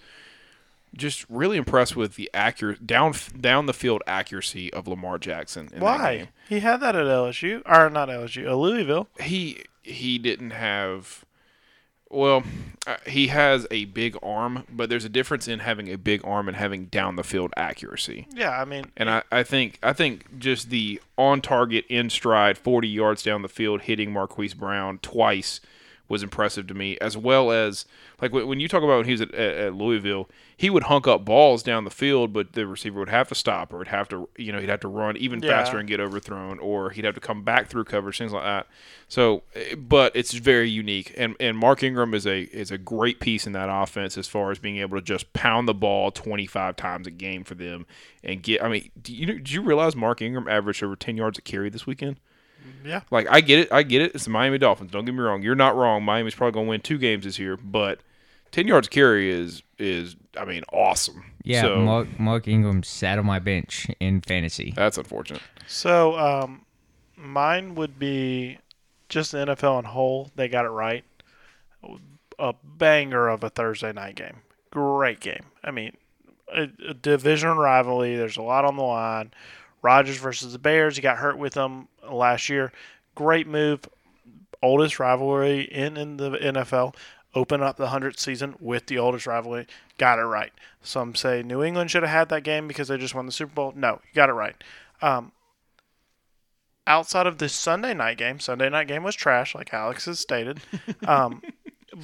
[0.94, 5.68] just really impressed with the accurate down down the field accuracy of Lamar Jackson.
[5.72, 6.28] In That Why?
[6.48, 9.08] He had that at LSU or not LSU, uh, Louisville.
[9.20, 11.24] he he didn't have
[12.08, 12.44] well
[12.86, 16.46] uh, he has a big arm but there's a difference in having a big arm
[16.46, 20.38] and having down the field accuracy Yeah, I mean, and I, I think I think
[20.38, 25.60] just the on target in stride 40 yards down the field hitting Marquise Brown twice
[26.08, 27.86] was impressive to me as well as
[28.20, 31.24] like when you talk about when he was at, at, Louisville he would hunk up
[31.24, 34.28] balls down the field but the receiver would have to stop or would have to
[34.36, 35.50] you know he'd have to run even Yeah.
[35.50, 38.66] faster and get overthrown or he'd have to come back through coverage things like that
[39.08, 43.18] so eh, but it's very unique and and Mark Ingram is a is a great
[43.18, 46.76] piece in that offense as far as being able to just pound the ball 25
[46.76, 47.86] times a game for them
[48.22, 51.38] and get I mean do you did you realize Mark Ingram averaged over 10 yards
[51.38, 52.20] a carry this weekend
[52.84, 53.02] yeah.
[53.10, 54.14] like I get it, I get it.
[54.14, 54.90] It's the Miami Dolphins.
[54.90, 55.42] Don't get me wrong.
[55.42, 56.02] You're not wrong.
[56.02, 58.00] Miami's probably going to win two games this year, but
[58.50, 61.24] ten yards carry is is I mean awesome.
[61.44, 64.72] Yeah, So, Mark, Mark Ingram sat on my bench in fantasy.
[64.76, 65.42] that's unfortunate.
[65.66, 66.64] So, um,
[67.16, 68.58] mine would be
[69.08, 70.30] just the NFL in whole.
[70.36, 71.04] They got it right.
[72.38, 74.42] A banger of a Thursday night game.
[74.70, 75.46] Great game.
[75.64, 75.96] I mean,
[76.54, 78.16] a, a division rivalry.
[78.16, 79.32] There's a lot on the line.
[79.82, 80.96] Rodgers versus the Bears.
[80.96, 82.72] He got hurt with them last year.
[83.14, 83.88] Great move.
[84.62, 86.94] Oldest rivalry in, in the NFL.
[87.34, 89.66] Open up the 100th season with the oldest rivalry.
[89.98, 90.52] Got it right.
[90.82, 93.54] Some say New England should have had that game because they just won the Super
[93.54, 93.72] Bowl.
[93.74, 94.54] No, you got it right.
[95.00, 95.32] Um,
[96.86, 100.60] outside of the Sunday night game, Sunday night game was trash, like Alex has stated.
[101.06, 101.42] Um,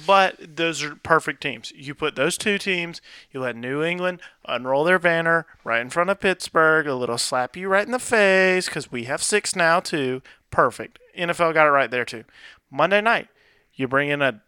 [0.05, 1.71] but those are perfect teams.
[1.75, 6.09] You put those two teams, you let New England unroll their banner right in front
[6.09, 9.79] of Pittsburgh, a little slap you right in the face because we have six now
[9.79, 10.21] too.
[10.51, 10.99] Perfect.
[11.17, 12.23] NFL got it right there too.
[12.71, 13.27] Monday night,
[13.73, 14.41] you bring in a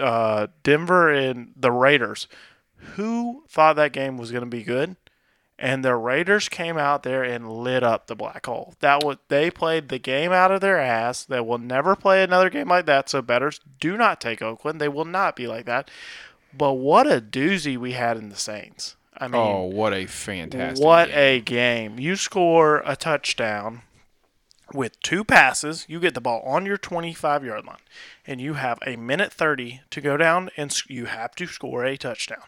[0.00, 2.28] uh, Denver and the Raiders.
[2.94, 4.96] Who thought that game was going to be good?
[5.60, 8.74] And the Raiders came out there and lit up the black hole.
[8.80, 11.24] That was they played the game out of their ass.
[11.24, 13.10] They will never play another game like that.
[13.10, 14.80] So betters do not take Oakland.
[14.80, 15.90] They will not be like that.
[16.56, 18.96] But what a doozy we had in the Saints.
[19.16, 20.84] I mean, oh, what a fantastic!
[20.84, 21.18] what game.
[21.18, 21.98] a game!
[22.00, 23.82] You score a touchdown
[24.72, 25.84] with two passes.
[25.88, 27.76] You get the ball on your 25 yard line,
[28.26, 31.98] and you have a minute 30 to go down, and you have to score a
[31.98, 32.44] touchdown.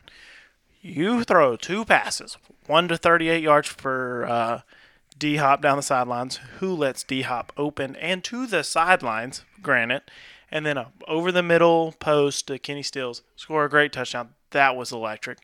[0.82, 4.60] You throw two passes, one to 38 yards for uh,
[5.16, 10.02] D Hop down the sidelines, who lets D Hop open and to the sidelines, granted,
[10.50, 14.30] and then a over the middle post to Kenny Stills, score a great touchdown.
[14.50, 15.38] That was electric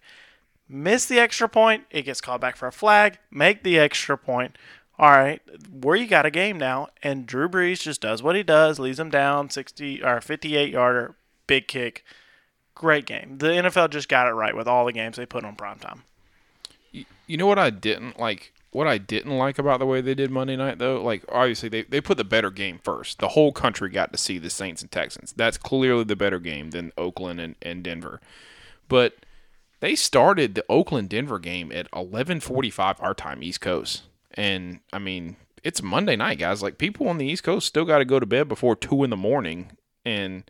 [0.68, 4.56] miss the extra point, it gets called back for a flag, make the extra point.
[4.98, 5.40] All right,
[5.70, 8.98] where you got a game now, and Drew Brees just does what he does, leaves
[8.98, 11.14] them down 60 or 58 yarder,
[11.46, 12.04] big kick.
[12.78, 13.38] Great game.
[13.38, 16.02] The NFL just got it right with all the games they put on primetime.
[17.26, 18.52] You know what I didn't like?
[18.70, 21.82] What I didn't like about the way they did Monday night, though, like obviously they,
[21.82, 23.18] they put the better game first.
[23.18, 25.34] The whole country got to see the Saints and Texans.
[25.36, 28.20] That's clearly the better game than Oakland and, and Denver.
[28.88, 29.16] But
[29.80, 34.02] they started the Oakland Denver game at 11:45 our time East Coast.
[34.34, 35.34] And I mean,
[35.64, 36.62] it's Monday night, guys.
[36.62, 39.10] Like people on the East Coast still got to go to bed before 2 in
[39.10, 39.72] the morning
[40.04, 40.44] and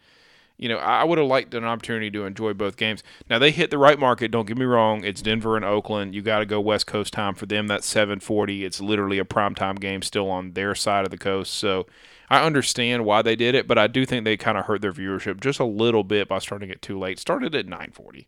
[0.59, 3.03] you know, I would have liked an opportunity to enjoy both games.
[3.31, 4.33] Now they hit the right market.
[4.33, 5.05] Don't get me wrong.
[5.05, 6.15] It's Denver and Oakland.
[6.15, 7.69] You got to go West Coast time for them.
[7.69, 8.65] That's 7:40.
[8.65, 11.55] It's literally a primetime game still on their side of the coast.
[11.55, 11.87] So
[12.29, 14.93] I understand why they did it, but I do think they kind of hurt their
[14.93, 17.21] viewership just a little bit by starting it too late.
[17.21, 18.27] Started at 9:40.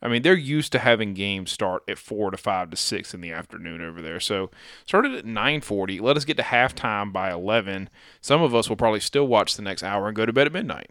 [0.00, 3.20] I mean, they're used to having games start at four to five to six in
[3.20, 4.20] the afternoon over there.
[4.20, 4.50] So
[4.86, 6.00] started at nine forty.
[6.00, 7.90] Let us get to halftime by eleven.
[8.20, 10.52] Some of us will probably still watch the next hour and go to bed at
[10.52, 10.90] midnight.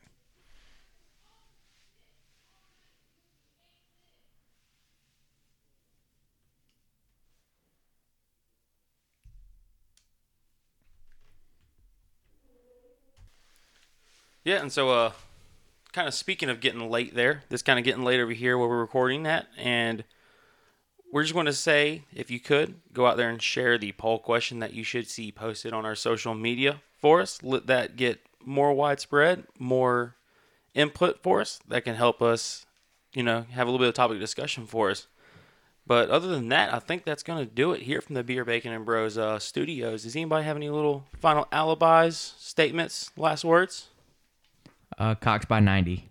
[14.48, 15.11] Yeah, and so uh,
[15.91, 18.69] kind of speaking of getting late there, this kind of getting late over here where
[18.69, 20.06] we're recording at, and
[21.11, 24.19] we're just going to say, if you could, go out there and share the poll
[24.19, 27.44] question that you should see posted on our social media for us.
[27.44, 30.15] Let that get more widespread, more
[30.74, 31.60] input for us.
[31.68, 32.65] That can help us,
[33.14, 35.07] you know, have a little bit of topic discussion for us.
[35.86, 38.45] But other than that, I think that's going to do it here from the Beer,
[38.45, 40.03] Bacon, and Bros uh, studios.
[40.03, 43.88] Does anybody have any little final alibis, statements, last words?
[44.98, 46.03] Uh, Cox by 90.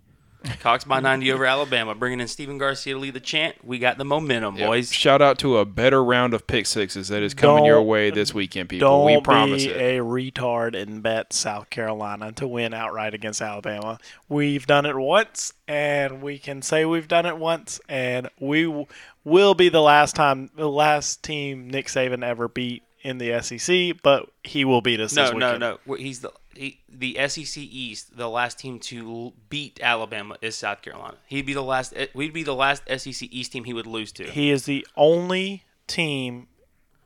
[0.60, 3.56] Cox by 90 over Alabama, bringing in Stephen Garcia to lead the chant.
[3.64, 4.68] We got the momentum, Yep.
[4.68, 4.92] boys.
[4.92, 8.10] Shout out to a better round of pick sixes that is coming your Don't- way
[8.10, 8.88] this weekend, people.
[8.88, 9.98] Don't we promise be it.
[9.98, 13.98] a retard and bet South Carolina to win outright against Alabama.
[14.28, 18.86] We've done it once, and we can say we've done it once, and we w-
[19.24, 23.94] will be the last time, the last team Nick Saban ever beat in the SEC.
[24.00, 25.12] But he will beat us.
[25.12, 25.78] No, this no, weekend.
[25.88, 25.94] no.
[25.96, 26.45] He's the he,
[26.88, 28.16] the SEC East.
[28.16, 31.16] The last team to beat Alabama is South Carolina.
[31.26, 31.92] He'd be the last.
[31.96, 34.24] eh, We'd be the last SEC East team he would lose to.
[34.24, 36.48] He is the only team.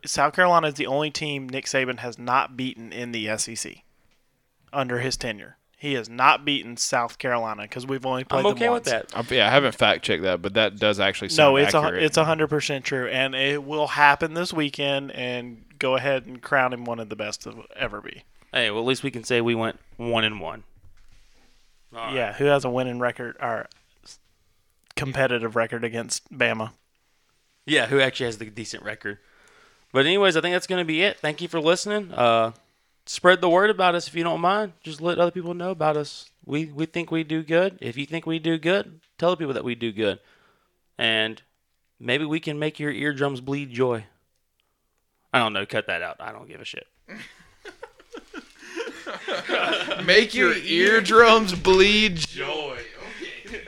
[0.06, 3.82] South Carolina is the only team Nick Saban has not beaten in the SEC
[4.72, 5.56] under his tenure.
[5.76, 9.06] He has not beaten South Carolina because we've only played I'm okay them with that.
[9.14, 11.78] I've- yeah, I haven't fact checked that, but that does actually sound No, it's a,
[12.04, 15.10] it's a hundred percent true, and it will happen this weekend.
[15.12, 18.24] And go ahead and crown him one of the best to ever be.
[18.52, 20.64] Hey, well, at least we can say we went one and one.
[21.94, 22.14] All right.
[22.14, 23.66] Yeah, who has a winning record or
[24.96, 26.72] competitive record against Bama?
[27.66, 29.18] Yeah, who actually has the decent record.
[29.92, 31.18] But anyways, I think that's going to be it.
[31.18, 32.12] Thank you for listening.
[32.12, 32.52] Uh,
[33.06, 34.72] spread the word about us if you don't mind.
[34.82, 36.30] Just let other people know about us.
[36.44, 37.78] We we think we do good.
[37.80, 40.20] If you think we do good, tell the people that we do good.
[40.96, 41.42] And
[41.98, 44.04] maybe we can make your eardrums bleed joy.
[45.32, 45.66] I don't know.
[45.66, 46.16] Cut that out.
[46.20, 46.86] I don't give a shit.
[50.04, 52.78] Make your eardrums bleed joy.